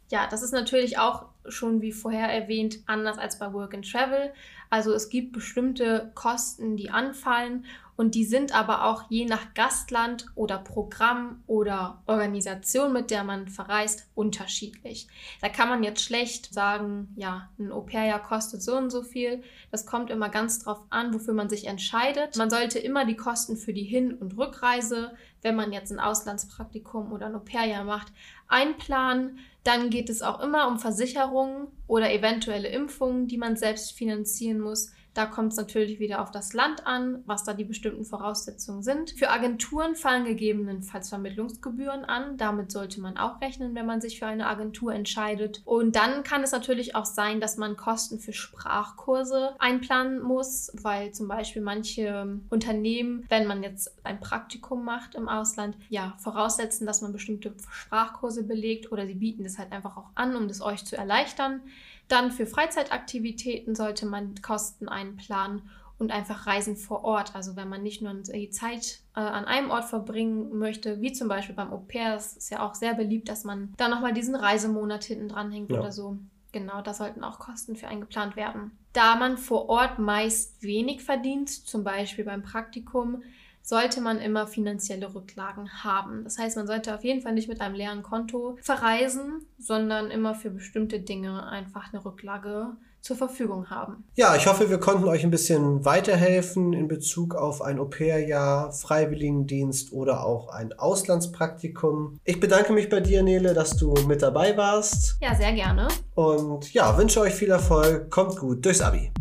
Ja, 0.10 0.28
das 0.30 0.42
ist 0.42 0.52
natürlich 0.52 0.98
auch 0.98 1.26
schon 1.48 1.82
wie 1.82 1.92
vorher 1.92 2.28
erwähnt 2.30 2.80
anders 2.88 3.18
als 3.18 3.38
bei 3.38 3.54
Work 3.54 3.74
and 3.76 3.90
Travel. 3.90 4.32
Also 4.70 4.94
es 4.94 5.10
gibt 5.10 5.34
bestimmte 5.34 6.12
Kosten, 6.16 6.76
die 6.78 6.90
anfallen 6.90 7.66
Und 7.98 8.16
die 8.16 8.26
sind 8.26 8.54
aber 8.54 8.86
auch 8.86 9.04
je 9.10 9.26
nach 9.26 9.54
Gastland 9.54 10.26
oder 10.36 10.58
Programm 10.58 11.44
oder 11.48 12.02
Organisation, 12.08 12.92
mit 12.92 13.10
der 13.10 13.24
man 13.24 13.48
verreist, 13.48 14.08
unterschiedlich. 14.16 15.08
Da 15.42 15.50
kann 15.50 15.70
man 15.70 15.84
jetzt 15.84 16.04
schlecht 16.04 16.54
sagen, 16.54 17.14
ja, 17.16 17.50
ein 17.58 17.72
Au-pair-Jahr 17.72 18.22
kostet 18.22 18.62
so 18.62 18.76
und 18.76 18.90
so 18.90 19.02
viel. 19.02 19.44
Das 19.72 19.86
kommt 19.86 20.10
immer 20.10 20.30
ganz 20.30 20.60
drauf 20.60 20.82
an, 20.90 21.14
wofür 21.14 21.34
man 21.34 21.50
sich 21.50 21.68
entscheidet. 21.68 22.36
Man 22.36 22.50
sollte 22.50 22.80
immer 22.80 23.06
die 23.06 23.16
Kosten 23.16 23.56
für 23.56 23.74
die 23.74 23.84
Hin- 23.84 24.14
und 24.14 24.38
Rückreise, 24.38 25.14
wenn 25.42 25.56
man 25.56 25.72
jetzt 25.72 25.92
ein 25.92 26.00
Auslandspraktikum 26.00 27.14
oder 27.14 27.28
ein 27.28 27.36
Au-pair-Jahr 27.36 27.86
macht, 27.86 28.12
einplanen. 28.48 29.40
Dann 29.64 29.90
geht 29.90 30.10
es 30.10 30.22
auch 30.22 30.42
immer 30.42 30.68
um 30.68 30.80
Versicherungen 30.80 31.68
oder 31.88 32.12
eventuelle 32.12 32.68
Impfungen, 32.68 33.28
die 33.28 33.38
man 33.38 33.56
selbst 33.56 33.94
finanzieren 33.94 34.60
muss. 34.60 34.92
Da 35.16 35.26
kommt 35.26 35.54
es 35.54 35.58
natürlich 35.58 36.00
wieder 36.00 36.22
auf 36.22 36.30
das 36.30 36.52
Land 36.52 36.86
an, 36.86 37.24
was 37.26 37.46
da 37.46 37.54
die 37.54 37.64
bestimmten 37.64 38.04
Voraussetzungen 38.04 38.84
sind. 38.84 39.12
Für 39.12 39.30
Agenturen 39.30 39.96
fallen 39.96 40.26
gegebenenfalls 40.26 41.08
Vermittlungsgebühren 41.08 42.04
an. 42.04 42.36
Damit 42.36 42.70
sollte 42.70 43.00
man 43.00 43.18
auch 43.18 43.40
rechnen, 43.40 43.76
wenn 43.76 43.86
man 43.86 44.02
sich 44.02 44.20
für 44.20 44.26
eine 44.26 44.46
Agentur 44.46 44.94
entscheidet. 44.94 45.62
Und 45.64 45.96
dann 45.96 46.24
kann 46.24 46.44
es 46.44 46.52
natürlich 46.52 46.96
auch 46.96 47.06
sein, 47.06 47.40
dass 47.40 47.56
man 47.56 47.78
Kosten 47.78 48.20
für 48.20 48.34
Sprachkurse 48.34 49.56
einplanen 49.58 50.22
muss, 50.22 50.70
weil 50.82 51.14
zum 51.14 51.30
Beispiel 51.30 51.62
manche 51.62 52.42
Unternehmen, 52.50 53.26
wenn 53.30 53.48
man 53.48 53.64
jetzt 53.64 53.96
ein 54.04 54.20
Praktikum 54.20 54.84
macht 54.84 55.16
im 55.16 55.30
Ausland, 55.30 55.78
ja, 55.90 56.16
voraussetzen, 56.18 56.86
dass 56.86 57.02
man 57.02 57.14
bestimmte 57.14 57.54
Sprachkurse 57.72 58.44
belegt 58.44 58.92
oder 58.92 59.08
sie 59.08 59.16
bieten 59.16 59.46
das 59.46 59.58
halt 59.58 59.72
einfach 59.72 59.96
auch 59.96 60.10
an, 60.16 60.36
um 60.36 60.50
das 60.50 60.62
euch 60.62 60.84
zu 60.84 60.98
erleichtern. 60.98 61.62
Dann 62.08 62.32
für 62.32 62.46
Freizeitaktivitäten 62.46 63.76
sollte 63.76 64.06
man 64.06 64.36
Kosten 64.42 64.88
einplanen 64.88 65.70
und 65.98 66.12
einfach 66.12 66.46
Reisen 66.46 66.76
vor 66.76 67.04
Ort. 67.04 67.36
Also 67.36 67.56
wenn 67.56 67.70
man 67.70 67.84
nicht 67.84 68.02
nur 68.02 68.14
die 68.14 68.50
Zeit 68.50 69.00
äh, 69.16 69.22
an 69.22 69.46
einem 69.46 69.72
Ort 69.72 69.86
verbringen 69.86 70.58
möchte, 70.58 71.02
wie 71.02 71.14
zum 71.14 71.28
Beispiel 71.28 71.56
beim 71.56 71.72
Au 71.72 71.78
pair, 71.78 72.16
es 72.16 72.36
ist 72.36 72.50
ja 72.50 72.66
auch 72.66 72.76
sehr 72.76 72.94
beliebt, 72.94 73.30
dass 73.30 73.44
man 73.44 73.74
da 73.78 73.88
nochmal 73.88 74.14
diesen 74.14 74.36
Reisemonat 74.36 75.06
hinten 75.06 75.30
dran 75.30 75.52
hängt 75.52 75.72
ja. 75.72 75.80
oder 75.80 75.92
so. 75.92 76.18
Genau, 76.52 76.82
da 76.82 76.94
sollten 76.94 77.24
auch 77.24 77.40
Kosten 77.40 77.76
für 77.76 77.88
eingeplant 77.88 78.36
werden. 78.36 78.72
Da 78.94 79.16
man 79.18 79.38
vor 79.38 79.68
Ort 79.68 80.00
meist 80.00 80.64
wenig 80.64 81.04
verdient, 81.04 81.50
zum 81.50 81.84
Beispiel 81.84 82.24
beim 82.24 82.44
Praktikum, 82.44 83.24
sollte 83.66 84.00
man 84.00 84.20
immer 84.20 84.48
finanzielle 84.48 85.14
Rücklagen 85.14 85.84
haben. 85.84 86.24
Das 86.24 86.38
heißt, 86.38 86.56
man 86.56 86.68
sollte 86.68 86.94
auf 86.94 87.04
jeden 87.04 87.22
Fall 87.22 87.34
nicht 87.34 87.50
mit 87.50 87.60
einem 87.60 87.76
leeren 87.76 88.04
Konto 88.04 88.58
verreisen, 88.62 89.46
sondern 89.58 90.12
immer 90.12 90.36
für 90.36 90.52
bestimmte 90.52 91.00
Dinge 91.00 91.48
einfach 91.48 91.92
eine 91.92 92.06
Rücklage 92.06 92.78
zur 93.02 93.16
Verfügung 93.16 93.70
haben. 93.70 94.04
Ja, 94.16 94.36
ich 94.36 94.48
hoffe, 94.48 94.70
wir 94.72 94.80
konnten 94.80 95.08
euch 95.08 95.24
ein 95.24 95.30
bisschen 95.30 95.86
weiterhelfen 95.86 96.74
in 96.74 96.88
Bezug 96.88 97.36
auf 97.36 97.62
ein 97.62 97.78
Au-pair-Jahr, 97.78 98.72
Freiwilligendienst 98.72 99.94
oder 99.94 100.26
auch 100.26 100.50
ein 100.50 100.74
Auslandspraktikum. 100.74 102.20
Ich 102.24 102.40
bedanke 102.40 102.74
mich 102.74 102.90
bei 102.90 103.02
dir, 103.02 103.22
Nele, 103.22 103.54
dass 103.54 103.78
du 103.78 103.94
mit 104.08 104.24
dabei 104.24 104.58
warst. 104.58 105.18
Ja, 105.22 105.36
sehr 105.36 105.54
gerne. 105.54 105.88
Und 106.16 106.74
ja, 106.74 106.98
wünsche 106.98 107.22
euch 107.22 107.34
viel 107.34 107.50
Erfolg. 107.50 108.10
Kommt 108.10 108.38
gut 108.38 108.66
durchs 108.66 108.82
Abi. 108.82 109.12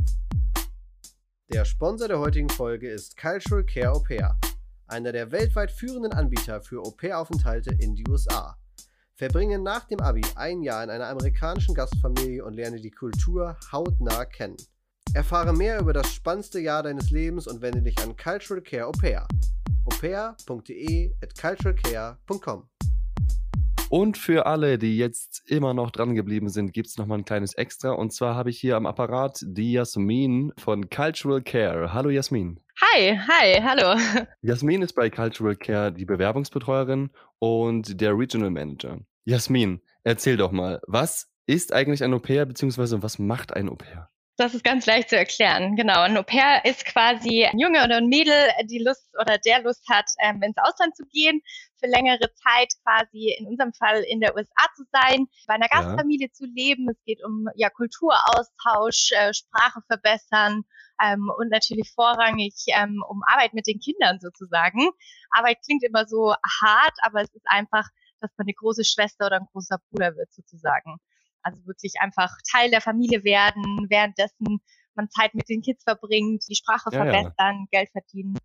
Der 1.54 1.64
Sponsor 1.64 2.08
der 2.08 2.18
heutigen 2.18 2.50
Folge 2.50 2.90
ist 2.90 3.16
Cultural 3.16 3.64
Care 3.64 3.92
Au 3.92 4.00
Pair, 4.00 4.36
einer 4.88 5.12
der 5.12 5.30
weltweit 5.30 5.70
führenden 5.70 6.12
Anbieter 6.12 6.60
für 6.60 6.82
Au-pair-Aufenthalte 6.84 7.70
in 7.78 7.94
die 7.94 8.04
USA. 8.08 8.58
Verbringe 9.14 9.60
nach 9.60 9.84
dem 9.84 10.00
Abi 10.00 10.22
ein 10.34 10.62
Jahr 10.62 10.82
in 10.82 10.90
einer 10.90 11.06
amerikanischen 11.06 11.76
Gastfamilie 11.76 12.44
und 12.44 12.54
lerne 12.54 12.80
die 12.80 12.90
Kultur 12.90 13.56
hautnah 13.70 14.24
kennen. 14.24 14.56
Erfahre 15.14 15.52
mehr 15.52 15.78
über 15.78 15.92
das 15.92 16.12
spannendste 16.12 16.58
Jahr 16.58 16.82
deines 16.82 17.12
Lebens 17.12 17.46
und 17.46 17.62
wende 17.62 17.82
dich 17.82 18.00
an 18.00 18.16
Cultural 18.16 18.60
Care 18.60 18.86
Au 18.86 18.90
Pair. 18.90 19.24
aupair.de 19.84 21.14
at 21.22 21.38
culturalcare.com 21.40 22.68
und 23.94 24.18
für 24.18 24.46
alle, 24.46 24.76
die 24.76 24.98
jetzt 24.98 25.48
immer 25.48 25.72
noch 25.72 25.92
dran 25.92 26.16
geblieben 26.16 26.48
sind, 26.48 26.72
gibt 26.72 26.88
es 26.88 26.98
nochmal 26.98 27.18
ein 27.18 27.24
kleines 27.24 27.54
Extra. 27.54 27.92
Und 27.92 28.12
zwar 28.12 28.34
habe 28.34 28.50
ich 28.50 28.58
hier 28.58 28.74
am 28.74 28.86
Apparat 28.86 29.38
die 29.46 29.70
Jasmin 29.70 30.52
von 30.58 30.90
Cultural 30.90 31.40
Care. 31.40 31.92
Hallo 31.92 32.10
Jasmin. 32.10 32.58
Hi, 32.80 33.16
hi, 33.16 33.62
hallo. 33.62 33.96
Jasmin 34.42 34.82
ist 34.82 34.94
bei 34.94 35.10
Cultural 35.10 35.54
Care 35.54 35.92
die 35.92 36.06
Bewerbungsbetreuerin 36.06 37.10
und 37.38 38.00
der 38.00 38.18
Regional 38.18 38.50
Manager. 38.50 38.98
Jasmin, 39.26 39.80
erzähl 40.02 40.38
doch 40.38 40.50
mal, 40.50 40.80
was 40.88 41.30
ist 41.46 41.72
eigentlich 41.72 42.02
ein 42.02 42.14
Au-pair, 42.14 42.46
beziehungsweise 42.46 43.00
was 43.00 43.20
macht 43.20 43.54
ein 43.54 43.68
Au-pair? 43.68 44.10
Das 44.36 44.52
ist 44.52 44.64
ganz 44.64 44.84
leicht 44.86 45.10
zu 45.10 45.16
erklären. 45.16 45.76
Genau. 45.76 46.00
Ein 46.00 46.16
Au-pair 46.16 46.64
ist 46.64 46.84
quasi 46.84 47.44
ein 47.44 47.58
Junge 47.60 47.84
oder 47.84 47.98
ein 47.98 48.08
Mädel, 48.08 48.34
die 48.64 48.82
Lust 48.82 49.08
oder 49.20 49.38
der 49.38 49.62
Lust 49.62 49.88
hat, 49.88 50.06
ähm, 50.20 50.42
ins 50.42 50.56
Ausland 50.58 50.96
zu 50.96 51.04
gehen, 51.06 51.40
für 51.78 51.86
längere 51.86 52.32
Zeit 52.34 52.74
quasi 52.82 53.32
in 53.38 53.46
unserem 53.46 53.72
Fall 53.72 54.02
in 54.02 54.18
der 54.18 54.34
USA 54.34 54.66
zu 54.74 54.82
sein, 54.90 55.28
bei 55.46 55.54
einer 55.54 55.68
Gastfamilie 55.68 56.26
ja. 56.26 56.32
zu 56.32 56.46
leben. 56.46 56.88
Es 56.90 57.00
geht 57.04 57.24
um 57.24 57.46
ja 57.54 57.70
Kulturaustausch, 57.70 59.12
äh, 59.12 59.32
Sprache 59.32 59.82
verbessern 59.86 60.64
ähm, 61.00 61.30
und 61.38 61.50
natürlich 61.50 61.92
vorrangig 61.94 62.54
ähm, 62.68 63.04
um 63.08 63.22
Arbeit 63.26 63.54
mit 63.54 63.68
den 63.68 63.78
Kindern 63.78 64.18
sozusagen. 64.18 64.90
Arbeit 65.30 65.58
klingt 65.64 65.84
immer 65.84 66.06
so 66.08 66.34
hart, 66.60 66.96
aber 67.02 67.22
es 67.22 67.32
ist 67.34 67.46
einfach, 67.46 67.86
dass 68.20 68.32
man 68.36 68.46
eine 68.46 68.54
große 68.54 68.84
Schwester 68.84 69.26
oder 69.26 69.36
ein 69.36 69.46
großer 69.52 69.78
Bruder 69.90 70.16
wird 70.16 70.32
sozusagen. 70.32 70.98
Also 71.44 71.64
wirklich 71.66 71.94
einfach 72.00 72.30
Teil 72.50 72.70
der 72.70 72.80
Familie 72.80 73.22
werden, 73.22 73.86
währenddessen 73.88 74.60
man 74.94 75.10
Zeit 75.10 75.34
mit 75.34 75.48
den 75.48 75.62
Kids 75.62 75.84
verbringt, 75.84 76.44
die 76.48 76.54
Sprache 76.54 76.90
ja, 76.92 77.02
verbessern, 77.02 77.66
ja. 77.70 77.80
Geld 77.80 77.90
verdienen 77.90 78.36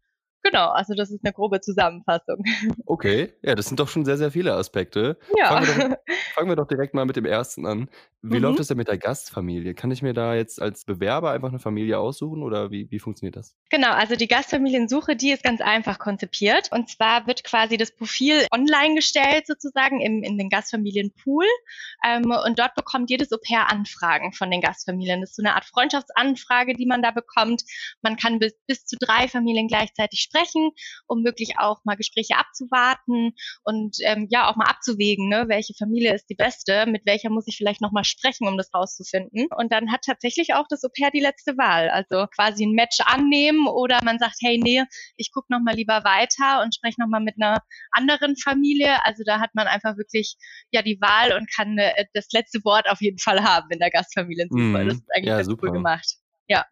Genau, 0.44 0.70
also 0.70 0.94
das 0.96 1.12
ist 1.12 1.24
eine 1.24 1.34
grobe 1.34 1.62
Zusammenfassung. 1.62 2.44
Okay, 2.86 3.34
ja, 3.42 3.56
das 3.56 3.68
sind 3.68 3.80
doch 3.80 3.88
schon 3.88 4.06
sehr, 4.06 4.18
sehr 4.18 4.32
viele 4.32 4.54
Aspekte. 4.54 5.18
Ja. 5.38 5.48
Fangen 5.48 5.68
wir 5.68 5.90
doch, 5.90 5.98
fangen 6.34 6.50
wir 6.50 6.56
doch 6.56 6.68
direkt 6.68 6.94
mal 6.94 7.06
mit 7.06 7.16
dem 7.16 7.26
ersten 7.26 7.66
an. 7.66 7.90
Wie 8.22 8.36
mhm. 8.38 8.44
läuft 8.44 8.60
es 8.60 8.68
denn 8.68 8.78
mit 8.78 8.90
der 8.90 8.98
Gastfamilie? 8.98 9.74
Kann 9.74 9.92
ich 9.92 10.02
mir 10.02 10.14
da 10.14 10.36
jetzt 10.36 10.62
als 10.62 10.84
Bewerber 10.84 11.32
einfach 11.32 11.50
eine 11.50 11.60
Familie 11.60 12.00
aussuchen 12.00 12.44
oder 12.44 12.70
wie, 12.70 12.92
wie 12.92 13.00
funktioniert 13.00 13.38
das? 13.38 13.56
Genau, 13.70 13.92
also 13.92 14.16
die 14.16 14.28
Gastfamiliensuche, 14.28 15.16
die 15.16 15.32
ist 15.32 15.44
ganz 15.44 15.62
einfach 15.62 16.00
konzipiert. 16.00 16.70
Und 16.72 16.90
zwar 16.90 17.28
wird 17.28 17.46
quasi 17.46 17.78
das 17.78 17.92
Profil 17.92 18.46
online 18.52 18.96
gestellt, 18.96 19.48
sozusagen 19.48 20.02
im, 20.02 20.24
in 20.24 20.38
den 20.38 20.50
Gastfamilienpool. 20.50 21.46
Ähm, 22.04 22.32
und 22.46 22.60
dort 22.60 22.76
bekommt 22.76 23.10
jedes 23.10 23.32
Au-pair 23.32 23.72
Anfragen 23.72 24.34
von 24.34 24.52
den 24.52 24.60
Gastfamilien. 24.60 25.22
Das 25.22 25.32
ist 25.32 25.36
so 25.38 25.44
eine 25.44 25.56
Art 25.56 25.66
Freundschaftsanfrage, 25.66 26.74
die 26.74 26.86
man 26.86 27.02
da 27.02 27.12
bekommt. 27.12 27.64
Man 28.02 28.18
kann 28.18 28.40
bis, 28.40 28.54
bis 28.68 28.86
zu 28.86 28.98
drei 29.00 29.30
Familien 29.30 29.68
gleichzeitig 29.68 30.29
sprechen, 30.30 30.72
um 31.08 31.24
wirklich 31.24 31.58
auch 31.58 31.84
mal 31.84 31.96
Gespräche 31.96 32.38
abzuwarten 32.38 33.34
und 33.64 33.98
ähm, 34.04 34.28
ja 34.30 34.50
auch 34.50 34.56
mal 34.56 34.66
abzuwägen, 34.66 35.30
ne, 35.30 35.46
welche 35.48 35.74
Familie 35.74 36.14
ist 36.14 36.30
die 36.30 36.36
beste, 36.36 36.86
mit 36.86 37.06
welcher 37.06 37.30
muss 37.30 37.48
ich 37.48 37.58
vielleicht 37.58 37.82
noch 37.82 37.92
mal 37.92 38.04
sprechen, 38.04 38.48
um 38.48 38.58
das 38.58 38.74
rauszufinden. 38.74 39.48
Und 39.56 39.72
dann 39.72 39.92
hat 39.92 40.02
tatsächlich 40.06 40.54
auch 40.54 40.66
das 40.70 40.84
Au-pair 40.84 41.12
die 41.12 41.20
letzte 41.20 41.58
Wahl, 41.58 41.90
also 41.90 42.26
quasi 42.36 42.66
ein 42.66 42.74
Match 42.74 43.00
annehmen 43.06 43.68
oder 43.68 44.00
man 44.04 44.20
sagt, 44.20 44.38
hey, 44.42 44.60
nee, 44.62 44.84
ich 45.18 45.32
gucke 45.32 45.48
noch 45.52 45.62
mal 45.62 45.76
lieber 45.76 46.04
weiter 46.04 46.62
und 46.64 46.76
spreche 46.76 47.02
noch 47.02 47.08
mal 47.08 47.22
mit 47.22 47.36
einer 47.42 47.62
anderen 47.92 48.36
Familie. 48.36 49.04
Also 49.06 49.24
da 49.26 49.40
hat 49.40 49.56
man 49.56 49.68
einfach 49.68 49.98
wirklich 49.98 50.36
ja 50.72 50.82
die 50.82 51.00
Wahl 51.02 51.34
und 51.34 51.50
kann 51.54 51.78
äh, 51.78 52.06
das 52.14 52.28
letzte 52.32 52.64
Wort 52.64 52.90
auf 52.90 53.02
jeden 53.02 53.20
Fall 53.20 53.44
haben 53.44 53.68
in 53.72 53.80
der 53.80 53.90
Gastfamiliensuche. 53.90 54.62
Mm, 54.62 54.88
das 54.88 54.96
ist 54.96 55.10
eigentlich 55.16 55.28
ja, 55.28 55.44
super. 55.44 55.68
cool 55.68 55.74
gemacht. 55.74 56.18
Ja. 56.48 56.66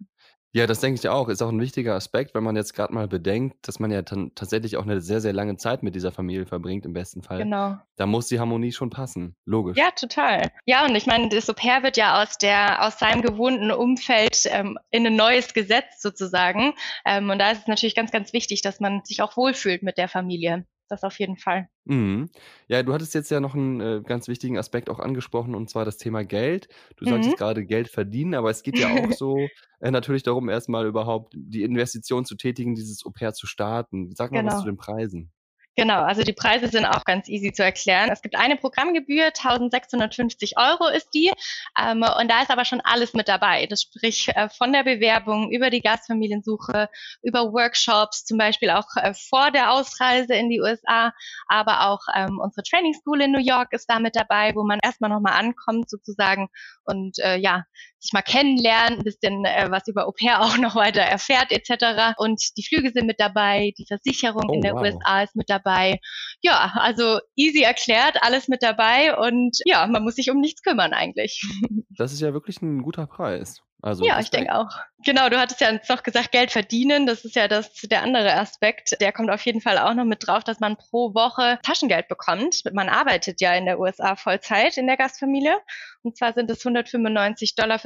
Ja, 0.54 0.66
das 0.66 0.80
denke 0.80 1.00
ich 1.00 1.10
auch. 1.10 1.28
Ist 1.28 1.42
auch 1.42 1.50
ein 1.50 1.60
wichtiger 1.60 1.94
Aspekt, 1.96 2.34
wenn 2.34 2.44
man 2.44 2.56
jetzt 2.56 2.74
gerade 2.74 2.94
mal 2.94 3.08
bedenkt, 3.08 3.68
dass 3.68 3.80
man 3.80 3.92
ja 3.92 4.02
dann 4.02 4.34
tatsächlich 4.34 4.78
auch 4.78 4.84
eine 4.84 5.02
sehr, 5.02 5.22
sehr 5.22 5.34
lange 5.34 5.58
Zeit 5.58 5.84
mit 5.84 5.94
dieser 5.94 6.12
Familie 6.12 6.46
verbringt, 6.46 6.86
im 6.86 6.94
besten 6.94 7.22
Fall. 7.22 7.40
Genau. 7.40 7.78
Da 7.96 8.06
muss 8.06 8.28
die 8.28 8.40
Harmonie 8.40 8.72
schon 8.72 8.90
passen. 8.90 9.36
Logisch. 9.46 9.78
Ja, 9.78 9.92
total. 9.92 10.50
Ja, 10.66 10.86
und 10.86 10.96
ich 10.96 11.06
meine, 11.06 11.30
das 11.30 11.50
Au-pair 11.50 11.84
wird 11.84 11.98
ja 11.98 12.22
aus 12.22 12.38
der, 12.38 12.86
aus 12.86 12.98
seinem 12.98 13.22
gewohnten 13.22 13.72
Umfeld 13.72 14.44
ähm, 14.46 14.78
in 14.90 15.06
ein 15.06 15.16
neues 15.16 15.54
Gesetz 15.54 16.02
sozusagen. 16.02 16.74
Ähm, 17.06 17.30
und 17.30 17.40
da 17.40 17.52
ist 17.52 17.62
es 17.62 17.68
natürlich 17.68 17.96
ganz, 17.96 18.12
ganz 18.12 18.34
wichtig, 18.34 18.62
dass 18.62 18.80
man 18.80 19.02
sich 19.04 19.22
auch 19.22 19.36
wohlfühlt 19.38 19.84
mit 19.84 19.98
der 19.98 20.08
Familie 20.08 20.66
das 20.88 21.04
auf 21.04 21.18
jeden 21.20 21.38
Fall. 21.38 21.70
Mhm. 21.86 22.30
Ja, 22.68 22.84
du 22.84 22.94
hattest 22.94 23.14
jetzt 23.14 23.32
ja 23.32 23.40
noch 23.40 23.56
einen 23.56 23.80
äh, 23.82 24.02
ganz 24.06 24.28
wichtigen 24.28 24.58
Aspekt 24.58 24.90
auch 24.90 25.00
angesprochen, 25.00 25.56
und 25.56 25.70
zwar 25.70 25.86
das 25.86 25.98
Thema 25.98 26.24
Geld. 26.24 26.68
Du 26.98 27.06
mhm. 27.06 27.10
sagtest 27.10 27.38
gerade 27.38 27.66
Geld 27.66 27.90
verdienen, 27.90 28.34
aber 28.34 28.50
es 28.50 28.64
geht 28.64 28.78
ja 28.78 28.90
auch 28.90 29.12
so 29.18 29.38
äh, 29.80 29.92
natürlich 29.92 30.24
darum, 30.24 30.50
erstmal 30.50 30.86
überhaupt 30.86 31.34
die 31.36 31.64
Investition 31.64 32.26
zu 32.26 32.36
tätigen, 32.36 32.76
dieses 32.76 33.06
Au-pair 33.06 33.34
zu 33.34 33.48
starten. 33.48 34.14
Sag 34.16 34.32
mal 34.32 34.42
genau. 34.42 34.54
was 34.54 34.62
zu 34.62 34.66
den 34.66 34.78
Preisen. 34.78 35.32
Genau, 35.80 36.02
also 36.02 36.24
die 36.24 36.34
Preise 36.34 36.70
sind 36.70 36.86
auch 36.88 37.06
ganz 37.06 37.30
easy 37.30 37.54
zu 37.54 37.64
erklären. 37.64 38.10
Es 38.12 38.24
gibt 38.24 38.36
eine 38.36 38.58
Programmgebühr, 38.58 39.26
1650 39.26 40.58
Euro 40.58 40.88
ist 40.88 41.14
die. 41.14 41.32
Ähm, 41.80 42.04
und 42.20 42.32
da 42.32 42.42
ist 42.42 42.50
aber 42.50 42.66
schon 42.66 42.82
alles 42.82 43.14
mit 43.14 43.28
dabei. 43.28 43.68
Das 43.68 43.84
sprich 43.84 44.28
äh, 44.30 44.50
von 44.50 44.74
der 44.74 44.84
Bewerbung 44.84 45.52
über 45.52 45.70
die 45.70 45.82
Gastfamiliensuche, 45.82 46.90
über 47.22 47.54
Workshops, 47.54 48.26
zum 48.26 48.40
Beispiel 48.40 48.72
auch 48.72 48.88
äh, 48.96 49.14
vor 49.14 49.52
der 49.52 49.72
Ausreise 49.72 50.34
in 50.34 50.50
die 50.50 50.62
USA, 50.62 51.14
aber 51.48 51.88
auch 51.90 52.02
ähm, 52.16 52.40
unsere 52.40 52.64
Training 52.64 52.96
School 52.96 53.22
in 53.22 53.32
New 53.32 53.40
York 53.40 53.72
ist 53.72 53.88
da 53.88 54.00
mit 54.00 54.16
dabei, 54.16 54.56
wo 54.56 54.64
man 54.64 54.80
erstmal 54.82 55.12
nochmal 55.12 55.34
ankommt 55.34 55.92
sozusagen 55.92 56.50
und 56.86 57.20
äh, 57.20 57.38
ja, 57.38 57.66
sich 58.08 58.14
mal 58.14 58.22
kennenlernen, 58.22 59.00
ein 59.00 59.04
bisschen 59.04 59.46
äh, 59.46 59.68
was 59.70 59.88
über 59.88 60.08
Au 60.08 60.12
pair 60.12 60.42
auch 60.42 60.58
noch 60.58 60.76
weiter 60.76 61.02
erfährt 61.02 61.52
etc. 61.52 62.16
Und 62.18 62.42
die 62.58 62.64
Flüge 62.64 62.92
sind 62.92 63.08
mit 63.08 63.20
dabei, 63.20 63.74
die 63.78 63.86
Versicherung 63.86 64.50
oh, 64.50 64.54
in 64.54 64.62
der 64.62 64.74
wow. 64.74 64.82
USA 64.82 65.22
ist 65.22 65.36
mit 65.36 65.50
dabei. 65.50 66.00
Ja, 66.42 66.74
also 66.76 67.20
easy 67.36 67.62
erklärt, 67.62 68.18
alles 68.22 68.48
mit 68.48 68.64
dabei 68.64 69.18
und 69.18 69.58
ja, 69.66 69.86
man 69.88 70.04
muss 70.04 70.16
sich 70.16 70.32
um 70.32 70.40
nichts 70.40 70.62
kümmern 70.62 70.94
eigentlich. 70.94 71.42
Das 72.00 72.14
ist 72.14 72.22
ja 72.22 72.32
wirklich 72.32 72.62
ein 72.62 72.84
guter 72.84 73.08
Preis. 73.08 73.64
Also 73.82 74.04
ja, 74.04 74.20
ich 74.20 74.32
denke 74.32 74.56
auch. 74.56 74.70
Genau, 75.06 75.30
du 75.30 75.40
hattest 75.40 75.62
ja 75.62 75.72
noch 75.72 76.02
gesagt, 76.02 76.32
Geld 76.32 76.52
verdienen. 76.52 77.06
Das 77.06 77.24
ist 77.24 77.36
ja 77.36 77.48
das, 77.48 77.72
der 77.74 78.02
andere 78.02 78.34
Aspekt. 78.34 79.00
Der 79.00 79.12
kommt 79.12 79.30
auf 79.30 79.46
jeden 79.46 79.62
Fall 79.62 79.78
auch 79.78 79.94
noch 79.94 80.06
mit 80.06 80.26
drauf, 80.26 80.44
dass 80.44 80.60
man 80.60 80.78
pro 80.78 81.14
Woche 81.14 81.60
Taschengeld 81.62 82.08
bekommt. 82.08 82.64
Man 82.74 82.90
arbeitet 82.90 83.40
ja 83.40 83.54
in 83.54 83.66
der 83.66 83.80
USA 83.80 84.16
Vollzeit 84.16 84.78
in 84.78 84.88
der 84.88 84.98
Gastfamilie. 84.98 85.60
Und 86.02 86.18
zwar 86.18 86.34
sind 86.34 86.50
es 86.50 86.66
195,75 86.66 87.56
Dollar, 87.56 87.78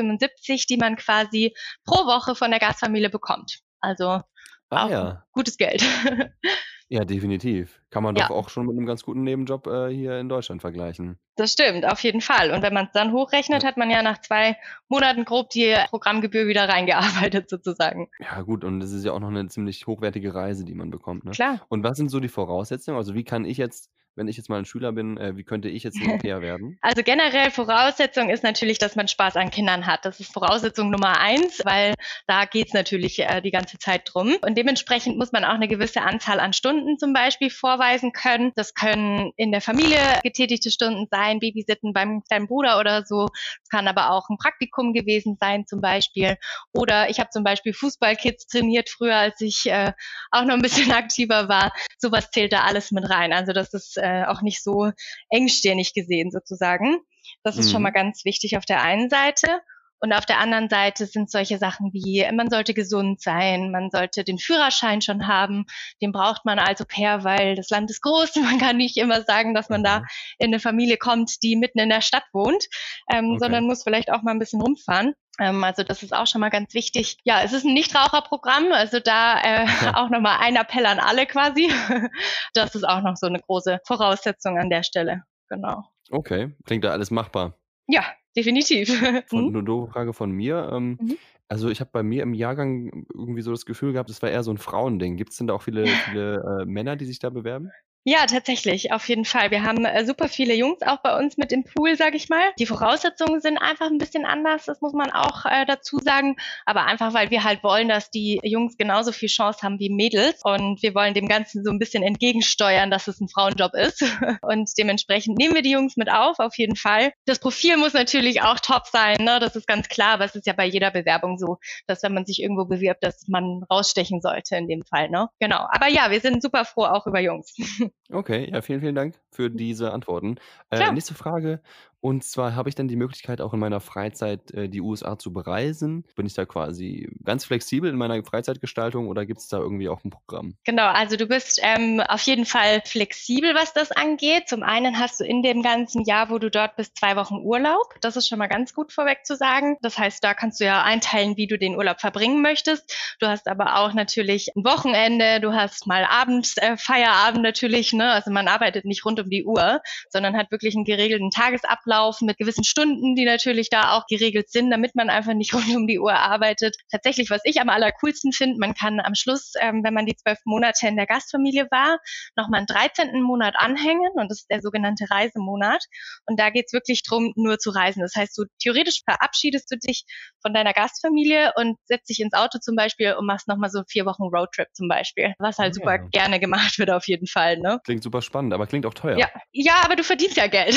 die 0.70 0.78
man 0.78 0.96
quasi 0.96 1.54
pro 1.84 2.06
Woche 2.06 2.36
von 2.36 2.52
der 2.52 2.60
Gastfamilie 2.60 3.10
bekommt. 3.10 3.60
Also 3.82 4.22
ah, 4.70 4.88
ja. 4.90 5.24
gutes 5.34 5.58
Geld. 5.58 5.84
Ja, 6.94 7.06
definitiv. 7.06 7.80
Kann 7.90 8.04
man 8.04 8.18
Ja. 8.18 8.28
doch 8.28 8.36
auch 8.36 8.50
schon 8.50 8.66
mit 8.66 8.76
einem 8.76 8.86
ganz 8.86 9.04
guten 9.04 9.24
Nebenjob, 9.24 9.66
äh, 9.68 9.88
hier 9.94 10.20
in 10.20 10.28
Deutschland 10.28 10.60
vergleichen. 10.60 11.18
Das 11.38 11.54
stimmt, 11.54 11.86
auf 11.86 12.04
jeden 12.04 12.20
Fall. 12.20 12.52
Und 12.52 12.64
wenn 12.64 12.74
man 12.74 12.88
es 12.88 12.92
dann 12.92 13.14
hochrechnet, 13.14 13.64
Ja. 13.64 13.70
hat 13.70 13.78
man 13.78 13.90
ja 13.90 14.04
nach 14.04 14.20
zwei 14.20 14.58
Monaten 14.90 15.24
grob 15.24 15.50
die 15.52 15.74
Programmgebühr 15.90 16.48
wieder 16.48 16.68
reingearbeitet 16.68 17.50
sozusagen. 17.50 18.10
Ja 18.20 18.42
gut, 18.42 18.66
und 18.66 18.82
es 18.84 18.92
ist 18.92 19.06
ja 19.06 19.14
auch 19.14 19.22
noch 19.22 19.30
eine 19.30 19.48
ziemlich 19.48 19.88
hochwertige 19.88 20.36
Reise, 20.36 20.66
die 20.66 20.74
man 20.74 20.92
bekommt, 20.92 21.24
ne? 21.24 21.32
Klar. 21.32 21.62
Und 21.70 21.82
was 21.86 21.96
sind 21.96 22.10
so 22.10 22.20
die 22.20 22.28
Voraussetzungen? 22.28 22.98
Also, 22.98 23.16
wie 23.16 23.24
kann 23.24 23.46
ich 23.46 23.56
jetzt 23.56 23.90
wenn 24.16 24.28
ich 24.28 24.38
jetzt 24.38 24.50
mal 24.50 24.60
ein 24.60 24.66
Schüler 24.66 24.92
bin, 24.92 25.18
äh, 25.18 25.38
wie 25.38 25.44
könnte 25.44 25.70
ich 25.70 25.84
jetzt 25.84 25.98
ein 26.02 26.12
Au-pair 26.12 26.42
werden? 26.42 26.78
Also 26.82 27.04
generell 27.04 27.52
Voraussetzung 27.52 28.30
ist 28.30 28.44
natürlich, 28.44 28.78
dass 28.78 28.96
man 28.96 29.08
Spaß 29.08 29.38
an 29.38 29.52
Kindern 29.52 29.86
hat. 29.86 30.06
Das 30.06 30.20
ist 30.20 30.34
Voraussetzung 30.34 30.90
Nummer 30.90 31.20
eins, 31.20 31.62
weil 31.64 31.94
da 32.28 32.46
geht's 32.46 32.74
natürlich 32.74 33.20
äh, 33.20 33.42
die 33.42 33.52
ganze 33.52 33.78
Zeit 33.78 34.02
drum. 34.06 34.36
Und 34.42 34.58
dementsprechend 34.58 35.18
muss 35.18 35.32
man 35.32 35.46
auch 35.46 35.54
eine 35.54 35.68
gewisse 35.68 36.02
Anzahl 36.02 36.40
an 36.40 36.54
Stunden 36.54 36.98
zum 36.98 37.14
Beispiel 37.14 37.50
vorweisen 37.50 38.12
können. 38.12 38.52
Das 38.56 38.74
können 38.74 39.32
in 39.38 39.52
der 39.52 39.62
Familie 39.62 40.00
getätigte 40.24 40.72
Stunden 40.72 41.08
sein, 41.10 41.40
Babysitten 41.40 41.94
beim 41.94 42.24
kleinen 42.24 42.48
Bruder 42.48 42.80
oder 42.80 43.06
so. 43.06 43.28
Es 43.64 43.70
kann 43.70 43.88
aber 43.88 44.12
auch 44.12 44.30
ein 44.30 44.38
Praktikum 44.38 44.94
gewesen 44.94 45.38
sein 45.40 45.66
zum 45.66 45.80
Beispiel. 45.80 46.38
Oder 46.74 47.10
ich 47.10 47.20
habe 47.20 47.30
zum 47.30 47.44
Beispiel 47.44 47.74
Fußballkids 47.74 48.48
trainiert 48.48 48.90
früher, 48.90 49.16
als 49.16 49.40
ich 49.42 49.66
äh, 49.68 49.94
auch 50.32 50.44
noch 50.44 50.56
ein 50.56 50.62
bisschen 50.62 50.92
aktiver 50.92 51.48
war. 51.48 51.72
Sowas 51.98 52.30
zählt 52.32 52.52
da 52.52 52.64
alles 52.64 52.92
mit 52.92 53.10
rein. 53.10 53.32
Also 53.32 53.54
das 53.54 53.74
ist 53.74 54.01
äh, 54.02 54.26
auch 54.26 54.42
nicht 54.42 54.64
so 54.64 54.92
engstirnig 55.30 55.94
gesehen 55.94 56.32
sozusagen. 56.32 56.98
Das 57.44 57.58
ist 57.58 57.68
mhm. 57.68 57.72
schon 57.72 57.82
mal 57.84 57.92
ganz 57.92 58.26
wichtig 58.26 58.58
auf 58.58 58.66
der 58.66 58.82
einen 58.82 59.10
Seite. 59.10 59.62
Und 60.04 60.14
auf 60.14 60.26
der 60.26 60.40
anderen 60.40 60.68
Seite 60.68 61.06
sind 61.06 61.30
solche 61.30 61.60
Sachen 61.60 61.94
wie, 61.94 62.28
man 62.34 62.50
sollte 62.50 62.74
gesund 62.74 63.22
sein, 63.22 63.70
man 63.70 63.92
sollte 63.92 64.24
den 64.24 64.40
Führerschein 64.40 65.02
schon 65.02 65.28
haben. 65.28 65.66
Den 66.02 66.12
braucht 66.12 66.44
man 66.44 66.58
als 66.58 66.82
Au 66.82 66.86
pair, 66.86 67.24
weil 67.24 67.56
das 67.56 67.70
Land 67.70 67.92
ist 67.92 68.02
groß. 68.02 68.36
Man 68.38 68.58
kann 68.58 68.78
nicht 68.78 68.98
immer 68.98 69.22
sagen, 69.22 69.54
dass 69.54 69.70
man 69.70 69.84
da 69.84 70.00
mhm. 70.00 70.06
in 70.40 70.48
eine 70.48 70.60
Familie 70.60 70.98
kommt, 70.98 71.44
die 71.44 71.56
mitten 71.56 71.80
in 71.80 71.90
der 71.90 72.02
Stadt 72.02 72.26
wohnt, 72.34 72.68
ähm, 73.12 73.30
okay. 73.30 73.38
sondern 73.42 73.68
muss 73.68 73.84
vielleicht 73.84 74.12
auch 74.12 74.24
mal 74.24 74.32
ein 74.32 74.40
bisschen 74.40 74.62
rumfahren. 74.62 75.14
Ähm, 75.40 75.64
also 75.64 75.84
das 75.84 76.04
ist 76.04 76.14
auch 76.14 76.28
schon 76.28 76.42
mal 76.42 76.50
ganz 76.50 76.74
wichtig. 76.74 77.18
Ja, 77.24 77.42
es 77.44 77.54
ist 77.54 77.66
ein 77.66 77.74
Nichtraucherprogramm, 77.74 78.72
also 78.72 79.00
da 79.00 79.40
äh, 79.42 79.66
ja. 79.66 79.96
auch 79.96 80.10
nochmal 80.10 80.38
ein 80.40 80.56
Appell 80.56 80.86
an 80.86 81.00
alle 81.00 81.26
quasi. 81.26 81.72
Das 82.54 82.76
ist 82.76 82.84
auch 82.84 83.02
noch 83.02 83.16
so 83.16 83.28
eine 83.28 83.40
große 83.40 83.80
Voraussetzung 83.86 84.58
an 84.58 84.70
der 84.70 84.84
Stelle. 84.84 85.24
Genau. 85.48 85.84
Okay, 86.10 86.54
klingt 86.66 86.84
da 86.84 86.92
alles 86.92 87.12
machbar. 87.12 87.58
Ja, 87.88 88.06
definitiv. 88.36 88.90
Von, 89.28 89.48
hm? 89.48 89.56
Eine 89.56 89.64
doofe 89.64 89.92
Frage 89.92 90.14
von 90.14 90.32
mir. 90.32 90.70
Ähm, 90.74 90.98
mhm. 91.00 91.18
Also 91.48 91.70
ich 91.70 91.80
habe 91.82 91.90
bei 91.92 92.04
mir 92.04 92.24
im 92.24 92.34
Jahrgang 92.34 93.06
irgendwie 93.14 93.42
so 93.42 93.52
das 93.52 93.66
Gefühl 93.66 93.94
gehabt, 93.94 94.10
es 94.10 94.22
war 94.22 94.30
eher 94.30 94.44
so 94.44 94.52
ein 94.52 94.58
Frauending. 94.58 95.18
Gibt 95.18 95.32
es 95.32 95.38
denn 95.38 95.48
da 95.48 95.54
auch 95.54 95.62
viele, 95.62 95.86
viele 95.86 96.62
äh, 96.62 96.66
Männer, 96.66 96.96
die 96.96 97.06
sich 97.06 97.20
da 97.20 97.30
bewerben? 97.30 97.72
Ja, 98.04 98.26
tatsächlich, 98.26 98.92
auf 98.92 99.08
jeden 99.10 99.26
Fall. 99.26 99.52
Wir 99.52 99.62
haben 99.62 99.86
äh, 99.86 100.04
super 100.08 100.28
viele 100.28 100.56
Jungs 100.56 100.82
auch 100.82 101.04
bei 101.04 101.16
uns 101.20 101.38
mit 101.38 101.52
im 101.52 101.64
Pool, 101.64 101.96
sag 101.96 102.16
ich 102.16 102.30
mal. 102.30 102.42
Die 102.58 102.66
Voraussetzungen 102.66 103.42
sind 103.42 103.60
einfach 103.60 103.92
ein 103.92 104.00
bisschen 104.00 104.26
anders, 104.26 104.66
das 104.66 104.82
muss 104.82 104.94
man 104.94 105.12
auch 105.12 105.46
äh, 105.46 105.68
dazu 105.68 106.00
sagen. 106.00 106.36
Aber 106.66 106.86
einfach, 106.86 107.14
weil 107.14 107.30
wir 107.30 107.44
halt 107.44 107.62
wollen, 107.62 107.90
dass 107.90 108.10
die 108.10 108.40
Jungs 108.42 108.76
genauso 108.78 109.12
viel 109.12 109.30
Chance 109.30 109.60
haben 109.62 109.78
wie 109.78 109.92
Mädels. 109.92 110.42
Und 110.44 110.82
wir 110.82 110.96
wollen 110.96 111.14
dem 111.14 111.28
Ganzen 111.28 111.64
so 111.64 111.70
ein 111.70 111.78
bisschen 111.78 112.02
entgegensteuern, 112.02 112.90
dass 112.90 113.08
es 113.08 113.22
ein 113.22 113.30
Frauenjob 113.30 113.76
ist. 113.76 114.02
Und 114.42 114.72
dementsprechend 114.80 115.38
nehmen 115.38 115.54
wir 115.54 115.62
die 115.62 115.72
Jungs 115.72 115.96
mit 115.96 116.12
auf, 116.12 116.40
auf 116.40 116.58
jeden 116.58 116.78
Fall. 116.78 117.14
Das 117.28 117.38
Profil 117.38 117.78
muss 117.78 117.94
natürlich 117.94 118.42
auch 118.42 118.60
top 118.60 118.88
sein, 118.88 119.18
ne? 119.20 119.40
das 119.40 119.56
ist 119.56 119.68
ganz 119.68 119.90
klar. 119.90 120.14
Aber 120.14 120.26
es 120.26 120.34
ist 120.34 120.48
ja 120.48 120.54
bei 120.54 120.66
jeder 120.66 120.90
Bewerbung 120.90 121.38
so, 121.38 121.60
dass 121.86 122.02
wenn 122.02 122.16
man 122.16 122.26
sich 122.26 122.42
irgendwo 122.42 122.66
bewirbt, 122.66 123.04
dass 123.04 123.28
man 123.28 123.62
rausstechen 123.70 124.22
sollte 124.22 124.56
in 124.56 124.68
dem 124.68 124.82
Fall. 124.82 125.10
Ne? 125.10 125.30
Genau. 125.40 125.68
Aber 125.70 125.88
ja, 125.88 126.10
wir 126.10 126.20
sind 126.20 126.42
super 126.42 126.66
froh 126.66 126.86
auch 126.86 127.06
über 127.06 127.20
Jungs. 127.20 127.54
Okay, 128.12 128.50
ja, 128.52 128.62
vielen, 128.62 128.82
vielen 128.82 128.96
Dank 128.96 129.16
für 129.30 129.50
diese 129.50 129.94
Antworten. 129.94 130.36
Äh, 130.70 130.92
nächste 130.92 131.14
Frage. 131.14 131.62
Und 132.02 132.24
zwar 132.24 132.56
habe 132.56 132.68
ich 132.68 132.74
dann 132.74 132.88
die 132.88 132.96
Möglichkeit, 132.96 133.42
auch 133.42 133.54
in 133.54 133.60
meiner 133.60 133.80
Freizeit 133.80 134.52
äh, 134.52 134.68
die 134.68 134.82
USA 134.82 135.20
zu 135.20 135.32
bereisen. 135.32 136.04
Bin 136.16 136.26
ich 136.26 136.34
da 136.34 136.46
quasi 136.46 137.08
ganz 137.24 137.46
flexibel 137.46 137.92
in 137.92 137.96
meiner 137.96 138.24
Freizeitgestaltung 138.24 139.08
oder 139.08 139.28
gibt 139.28 139.40
es 139.40 139.48
da 139.48 139.60
irgendwie 139.60 139.88
auch 139.88 140.04
ein 140.04 140.10
Programm? 140.10 140.56
Genau, 140.64 140.88
also 140.88 141.16
du 141.16 141.28
bist 141.28 141.60
ähm, 141.62 142.02
auf 142.02 142.22
jeden 142.24 142.46
Fall 142.46 142.82
flexibel, 142.84 143.54
was 143.54 143.74
das 143.74 143.92
angeht. 143.92 144.50
Zum 144.50 144.64
einen 144.64 144.98
hast 144.98 145.20
du 145.20 145.26
in 145.26 145.44
dem 145.44 145.62
ganzen 145.62 146.04
Jahr, 146.04 146.32
wo 146.32 146.40
du 146.40 146.50
dort 146.50 146.76
bist, 146.76 146.98
zwei 146.98 147.16
Wochen 147.16 147.36
Urlaub. 147.36 147.94
Das 148.02 148.18
ist 148.18 148.28
schon 148.28 148.40
mal 148.40 148.48
ganz 148.48 148.74
gut 148.74 148.92
vorweg 148.92 149.20
zu 149.24 149.36
sagen. 149.36 149.78
Das 149.82 150.00
heißt, 150.00 150.24
da 150.24 150.34
kannst 150.34 150.60
du 150.60 150.66
ja 150.66 150.82
einteilen, 150.82 151.38
wie 151.38 151.46
du 151.46 151.60
den 151.60 151.76
Urlaub 151.76 152.02
verbringen 152.02 152.42
möchtest. 152.42 152.96
Du 153.20 153.28
hast 153.28 153.48
aber 153.48 153.78
auch 153.78 153.94
natürlich 153.94 154.50
ein 154.56 154.66
Wochenende, 154.66 155.40
du 155.40 155.54
hast 155.54 155.86
mal 155.86 156.06
abends, 156.06 156.58
äh, 156.58 156.78
Feierabend 156.78 157.44
natürlich. 157.44 157.94
Ne? 157.94 158.12
Also 158.12 158.32
man 158.32 158.48
arbeitet 158.48 158.86
nicht 158.86 159.06
rund 159.06 159.20
um 159.20 159.30
die 159.30 159.46
Uhr, 159.46 159.82
sondern 160.10 160.36
hat 160.36 160.50
wirklich 160.50 160.76
einen 160.76 160.86
geregelten 160.86 161.30
Tagesablauf 161.30 161.91
Ablauf 161.92 162.22
mit 162.22 162.38
gewissen 162.38 162.64
Stunden, 162.64 163.16
die 163.16 163.26
natürlich 163.26 163.70
da 163.70 163.94
auch 163.94 164.06
geregelt 164.08 164.50
sind, 164.50 164.72
damit 164.72 164.96
man 164.96 165.10
einfach 165.10 165.34
nicht 165.34 165.54
rund 165.54 165.76
um 165.76 165.88
die 165.88 166.00
Uhr 166.00 166.14
arbeitet. 166.14 166.76
Tatsächlich, 166.90 167.30
was 167.30 167.42
ich 167.44 167.60
am 167.60 167.70
allercoolsten 167.70 168.32
finde, 168.32 168.60
man 168.60 168.74
kann 168.74 169.00
am 169.00 169.16
Schluss, 169.16 169.54
ähm, 169.60 169.84
wenn 169.84 169.94
man 169.94 170.06
die 170.06 170.16
zwölf 170.16 170.40
Monate 170.46 170.88
in 170.88 170.96
der 170.96 171.06
Gastfamilie 171.06 171.68
war, 171.70 171.98
nochmal 172.36 172.60
einen 172.60 172.68
13. 172.68 173.22
Monat 173.22 173.56
anhängen 173.58 174.12
und 174.14 174.30
das 174.30 174.42
ist 174.42 174.50
der 174.50 174.62
sogenannte 174.62 175.06
Reisemonat. 175.10 175.84
Und 176.26 176.40
da 176.40 176.50
geht's 176.50 176.74
wirklich 176.74 177.04
drum, 177.04 177.34
nur 177.36 177.60
zu 177.60 177.72
reisen. 177.72 178.02
Das 178.02 178.16
heißt, 178.16 178.38
du 178.38 178.46
theoretisch 178.62 179.02
verabschiedest 179.06 179.70
du 179.72 179.78
dich 179.78 180.06
von 180.42 180.54
deiner 180.54 180.74
Gastfamilie 180.74 181.52
und 181.56 181.78
setzt 181.86 182.10
dich 182.10 182.20
ins 182.22 182.34
Auto 182.34 182.60
zum 182.60 182.76
Beispiel 182.76 183.14
und 183.14 183.26
machst 183.26 183.48
nochmal 183.48 183.70
so 183.70 183.84
vier 183.88 184.06
Wochen 184.06 184.24
Roadtrip 184.24 184.68
zum 184.74 184.88
Beispiel, 184.88 185.34
was 185.40 185.58
halt 185.58 185.76
ja. 185.76 185.82
super 185.82 186.00
gerne 186.12 186.40
gemacht 186.40 186.80
wird 186.80 186.90
auf 186.90 187.08
jeden 187.08 187.28
Fall. 187.28 187.58
Ne? 187.58 187.80
Klingt 187.84 188.04
super 188.04 188.22
spannend, 188.22 188.54
aber 188.54 188.68
klingt 188.68 188.86
auch 188.86 188.94
teuer. 188.94 189.18
Ja, 189.18 189.30
ja 189.52 189.82
aber 189.84 189.96
du 189.96 190.04
verdienst 190.04 190.38
ja 190.38 190.48
Geld. 190.48 190.76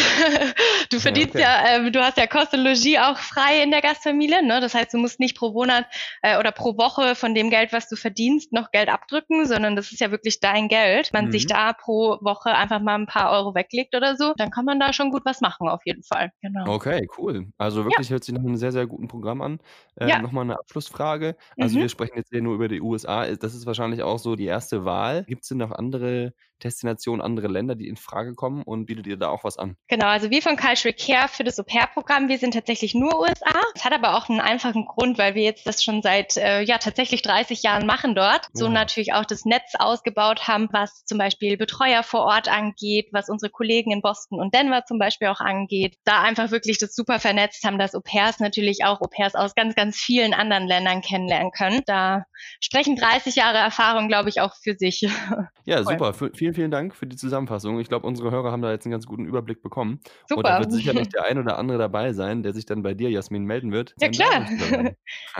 du 0.91 1.01
verdienst 1.05 1.35
ja, 1.35 1.61
okay. 1.61 1.81
ja 1.81 1.87
äh, 1.87 1.91
du 1.91 2.03
hast 2.03 2.19
ja 2.19 2.27
Kost 2.27 2.53
und 2.53 2.65
Logis 2.65 2.99
auch 2.99 3.17
frei 3.17 3.63
in 3.63 3.71
der 3.71 3.81
Gastfamilie. 3.81 4.45
Ne? 4.45 4.61
Das 4.61 4.75
heißt, 4.75 4.93
du 4.93 4.99
musst 4.99 5.21
nicht 5.21 5.37
pro 5.37 5.53
Monat 5.53 5.87
äh, 6.23 6.39
oder 6.39 6.53
pro 6.53 6.77
Woche 6.77 7.15
von 7.15 7.35
dem 7.35 7.51
Geld, 7.51 7.73
was 7.73 7.89
du 7.89 7.97
verdienst, 7.97 8.53
noch 8.53 8.71
Geld 8.73 8.89
abdrücken, 8.89 9.47
sondern 9.47 9.77
das 9.77 9.93
ist 9.93 10.01
ja 10.01 10.11
wirklich 10.11 10.41
dein 10.41 10.69
Geld. 10.69 11.13
Man 11.13 11.27
mhm. 11.27 11.33
sich 11.33 11.47
da 11.47 11.73
pro 11.73 12.19
Woche 12.21 12.55
einfach 12.55 12.81
mal 12.81 12.97
ein 12.97 13.07
paar 13.07 13.31
Euro 13.31 13.55
weglegt 13.55 13.95
oder 13.95 14.17
so, 14.17 14.35
dann 14.37 14.51
kann 14.51 14.65
man 14.65 14.81
da 14.81 14.93
schon 14.93 15.11
gut 15.11 15.23
was 15.25 15.41
machen 15.41 15.69
auf 15.69 15.83
jeden 15.85 16.03
Fall. 16.03 16.31
Genau. 16.43 16.67
Okay, 16.67 17.07
cool. 17.19 17.47
Also 17.59 17.85
wirklich 17.85 18.09
ja. 18.09 18.15
hört 18.15 18.25
sich 18.25 18.35
nach 18.35 18.43
einem 18.43 18.57
sehr, 18.57 18.73
sehr 18.73 18.87
guten 18.87 19.09
Programm 19.09 19.43
an. 19.43 19.61
Äh, 19.97 20.09
ja. 20.09 20.21
Nochmal 20.21 20.45
eine 20.45 20.59
Abschlussfrage. 20.59 21.37
Also 21.59 21.77
mhm. 21.77 21.83
wir 21.83 21.89
sprechen 21.89 22.17
jetzt 22.17 22.31
hier 22.31 22.43
nur 22.43 22.55
über 22.55 22.69
die 22.69 22.81
USA. 22.81 23.27
Das 23.35 23.55
ist 23.55 23.67
wahrscheinlich 23.67 24.03
auch 24.03 24.19
so 24.19 24.37
die 24.37 24.47
erste 24.47 24.85
Wahl. 24.85 25.25
Gibt 25.25 25.43
es 25.43 25.49
denn 25.49 25.59
noch 25.59 25.71
andere 25.71 26.33
Destinationen, 26.65 27.21
andere 27.21 27.49
Länder, 27.49 27.75
die 27.75 27.89
in 27.89 27.97
Frage 27.97 28.35
kommen 28.35 28.63
und 28.63 28.87
bietet 28.87 29.07
ihr 29.07 29.17
da 29.17 29.29
auch 29.29 29.45
was 29.45 29.59
an? 29.59 29.77
Genau, 29.89 30.07
also 30.07 30.31
wir 30.31 30.43
von 30.43 30.57
Cultural 30.57 30.95
Care 30.99 31.29
für 31.29 31.45
das 31.45 31.61
Au-pair-Programm, 31.61 32.29
wir 32.29 32.39
sind 32.39 32.55
tatsächlich 32.55 32.95
nur 32.95 33.21
USA. 33.21 33.61
Es 33.75 33.85
hat 33.85 33.93
aber 33.93 34.17
auch 34.17 34.29
einen 34.29 34.41
einfachen 34.41 34.87
Grund, 34.87 35.19
weil 35.19 35.35
wir 35.35 35.43
jetzt 35.43 35.67
das 35.67 35.85
schon 35.85 36.03
seit 36.03 36.37
äh, 36.37 36.63
ja 36.63 36.79
tatsächlich 36.79 37.23
30 37.23 37.63
Jahren 37.63 37.87
machen 37.87 38.15
dort. 38.15 38.49
So 38.53 38.67
ja. 38.67 38.71
natürlich 38.71 39.13
auch 39.13 39.25
das 39.25 39.45
Netz 39.45 39.75
ausgebaut 39.79 40.49
haben, 40.49 40.69
was 40.73 41.05
zum 41.05 41.19
Beispiel 41.19 41.57
Betreuer 41.57 42.03
vor 42.03 42.23
Ort 42.23 42.49
angeht, 42.49 43.09
was 43.13 43.29
unsere 43.29 43.51
Kollegen 43.51 43.93
in 43.93 44.01
Boston 44.01 44.41
und 44.41 44.55
Denver 44.55 44.85
zum 44.87 44.99
Beispiel 44.99 45.29
auch 45.29 45.41
angeht. 45.41 45.99
Da 46.05 46.23
einfach 46.23 46.51
wirklich 46.51 46.79
das 46.79 46.95
super 46.95 47.21
vernetzt 47.21 47.65
haben, 47.65 47.79
dass 47.79 47.95
Au-pairs 47.95 48.41
natürlich 48.41 48.85
auch 48.85 49.01
Au-pairs 49.01 49.35
aus 49.35 49.55
ganz, 49.55 49.75
ganz 49.75 49.97
vielen 49.97 50.35
anderen 50.35 50.67
Ländern 50.67 51.03
kennenlernen 51.03 51.53
können. 51.53 51.83
Da 51.87 52.25
sprechen 52.61 52.97
30 52.97 53.37
Jahre 53.37 53.59
Erfahrung, 53.59 54.09
glaube 54.09 54.29
ich, 54.29 54.41
auch 54.41 54.55
für 54.63 54.75
sich. 54.75 55.07
Ja, 55.67 55.83
super. 55.83 56.13
Vielen, 56.35 56.55
vielen 56.55 56.71
Dank 56.71 56.95
für 56.95 57.07
die 57.07 57.17
Zusammenfassung. 57.17 57.81
Ich 57.81 57.89
glaube, 57.89 58.07
unsere 58.07 58.31
Hörer 58.31 58.53
haben 58.53 58.61
da 58.61 58.71
jetzt 58.71 58.85
einen 58.85 58.93
ganz 58.93 59.07
guten 59.07 59.25
Überblick 59.25 59.63
bekommen. 59.63 60.01
Super. 60.29 60.39
Und 60.39 60.47
da 60.47 60.61
wird 60.61 60.73
sicher 60.73 60.93
noch 60.93 61.07
der 61.07 61.25
ein 61.25 61.39
oder 61.39 61.59
andere 61.59 61.79
dabei 61.79 62.13
sein, 62.13 62.43
der 62.43 62.53
sich 62.53 62.67
dann 62.67 62.83
bei 62.83 62.93
dir, 62.93 63.11
Jasmin, 63.11 63.45
melden 63.45 63.73
wird. 63.73 63.95
Ja, 64.01 64.09
klar. 64.09 64.47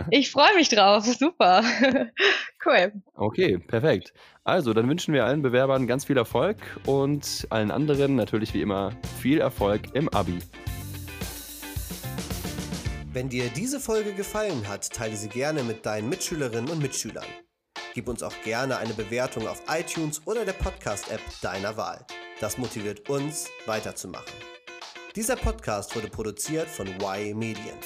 Ich 0.09 0.31
freue 0.31 0.53
mich 0.55 0.69
drauf. 0.69 1.05
Super. 1.05 1.63
Cool. 2.67 2.93
Okay, 3.13 3.59
perfekt. 3.59 4.11
Also, 4.43 4.73
dann 4.73 4.89
wünschen 4.89 5.13
wir 5.13 5.23
allen 5.23 5.43
Bewerbern 5.43 5.85
ganz 5.85 6.05
viel 6.05 6.17
Erfolg 6.17 6.57
und 6.87 7.45
allen 7.51 7.69
anderen 7.69 8.15
natürlich 8.15 8.55
wie 8.55 8.61
immer 8.61 8.91
viel 9.21 9.39
Erfolg 9.39 9.81
im 9.93 10.09
Abi. 10.09 10.39
Wenn 13.13 13.29
dir 13.29 13.49
diese 13.55 13.79
Folge 13.79 14.13
gefallen 14.13 14.67
hat, 14.67 14.91
teile 14.91 15.15
sie 15.15 15.29
gerne 15.29 15.61
mit 15.61 15.85
deinen 15.85 16.09
Mitschülerinnen 16.09 16.71
und 16.71 16.81
Mitschülern. 16.81 17.25
Gib 17.95 18.09
uns 18.09 18.21
auch 18.23 18.33
gerne 18.43 18.75
eine 18.77 18.93
Bewertung 18.93 19.47
auf 19.47 19.63
iTunes 19.69 20.21
oder 20.25 20.43
der 20.43 20.51
Podcast-App 20.51 21.21
deiner 21.41 21.77
Wahl. 21.77 22.05
Das 22.41 22.57
motiviert 22.57 23.09
uns, 23.09 23.47
weiterzumachen. 23.67 24.33
Dieser 25.15 25.37
Podcast 25.37 25.95
wurde 25.95 26.09
produziert 26.09 26.67
von 26.67 26.87
Y 26.87 27.33
Medien. 27.33 27.77